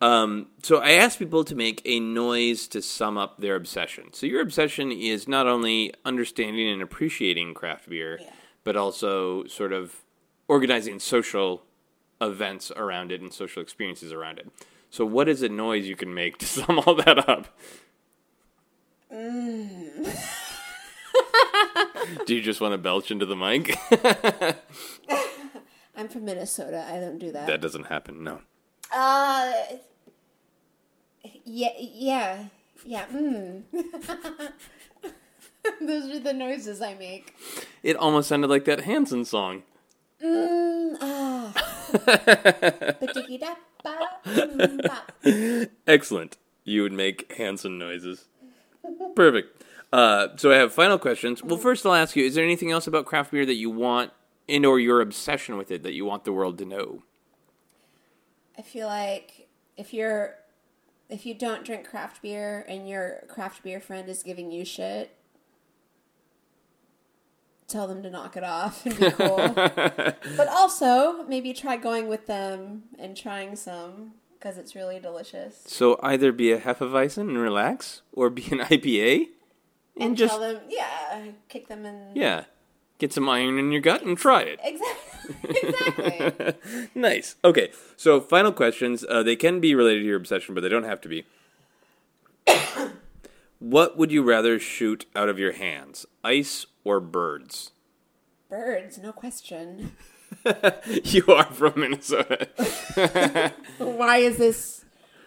[0.00, 4.12] Um, so I asked people to make a noise to sum up their obsession.
[4.12, 8.30] So your obsession is not only understanding and appreciating craft beer, Yeah.
[8.64, 9.96] but also sort of
[10.48, 11.62] organizing social
[12.20, 14.48] events around it and social experiences around it.
[14.90, 17.48] So what is a noise you can make to sum all that up?
[22.26, 23.76] Do you just want to belch into the mic?
[25.96, 26.84] I'm from Minnesota.
[26.88, 27.46] I don't do that.
[27.46, 28.24] that doesn't happen.
[28.24, 28.40] No.
[28.92, 29.52] Uh,
[31.44, 32.44] yeah, yeah,
[32.84, 33.06] yeah.
[33.06, 33.62] Mm.
[35.80, 37.34] Those are the noises I make.
[37.82, 39.62] It almost sounded like that Hanson song.
[40.22, 41.54] Mm, ah.
[45.86, 46.36] Excellent.
[46.64, 48.26] You would make Hanson noises.
[49.14, 49.62] Perfect.
[49.92, 51.42] Uh, so I have final questions.
[51.42, 54.10] Well, first I'll ask you: Is there anything else about craft beer that you want,
[54.48, 57.02] and or your obsession with it, that you want the world to know?
[58.58, 60.36] I feel like if you're
[61.08, 65.14] if you don't drink craft beer and your craft beer friend is giving you shit,
[67.68, 69.36] tell them to knock it off and be cool.
[69.54, 75.62] but also maybe try going with them and trying some because it's really delicious.
[75.66, 79.28] So either be a Hefeweizen and relax, or be an IPA
[79.96, 82.10] and, And just tell them, yeah, kick them in.
[82.14, 82.44] yeah,
[82.98, 84.60] get some iron in your gut and try it.
[84.62, 85.03] Exactly.
[85.42, 86.54] Exactly.
[86.94, 87.36] nice.
[87.44, 89.04] Okay, so final questions.
[89.08, 91.24] Uh, they can be related to your obsession, but they don't have to be.
[93.58, 97.72] what would you rather shoot out of your hands, ice or birds?
[98.48, 99.96] Birds, no question.
[101.04, 103.52] you are from Minnesota.
[103.78, 104.84] Why is this?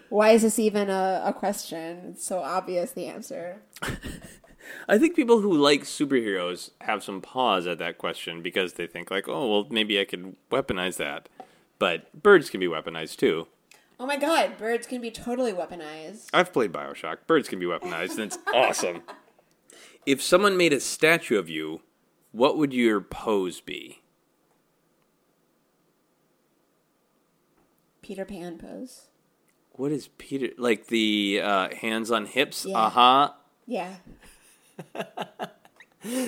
[0.09, 2.11] Why is this even a, a question?
[2.11, 3.61] It's so obvious the answer.
[4.87, 9.11] I think people who like superheroes have some pause at that question because they think
[9.11, 11.29] like, oh, well, maybe I could weaponize that.
[11.79, 13.47] But birds can be weaponized too.
[13.99, 16.29] Oh my god, birds can be totally weaponized.
[16.31, 17.17] I've played Bioshock.
[17.25, 19.01] Birds can be weaponized, and it's awesome.
[20.05, 21.81] If someone made a statue of you,
[22.31, 24.01] what would your pose be?
[28.03, 29.07] Peter Pan pose.
[29.71, 32.65] What is Peter like the uh, hands on hips?
[32.65, 32.77] Yeah.
[32.77, 33.35] Aha!
[33.65, 33.95] Yeah.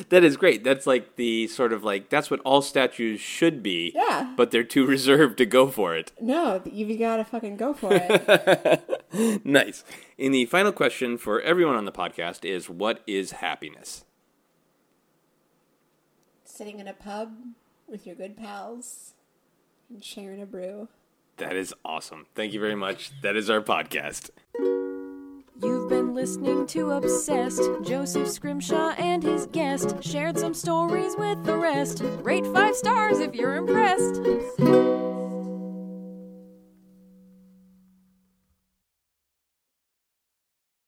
[0.10, 0.64] That is great.
[0.64, 3.92] That's like the sort of like that's what all statues should be.
[3.96, 4.34] Yeah.
[4.36, 6.12] But they're too reserved to go for it.
[6.20, 8.86] No, you've got to fucking go for it.
[9.44, 9.84] Nice.
[10.20, 14.06] And the final question for everyone on the podcast is what is happiness?
[16.44, 17.34] Sitting in a pub
[17.88, 19.14] with your good pals
[19.90, 20.90] and sharing a brew.
[21.38, 22.28] That is awesome.
[22.36, 23.12] Thank you very much.
[23.24, 24.30] That is our podcast.
[25.62, 27.62] You've been listening to Obsessed.
[27.84, 32.02] Joseph Scrimshaw and his guest shared some stories with the rest.
[32.22, 34.22] Rate five stars if you're impressed.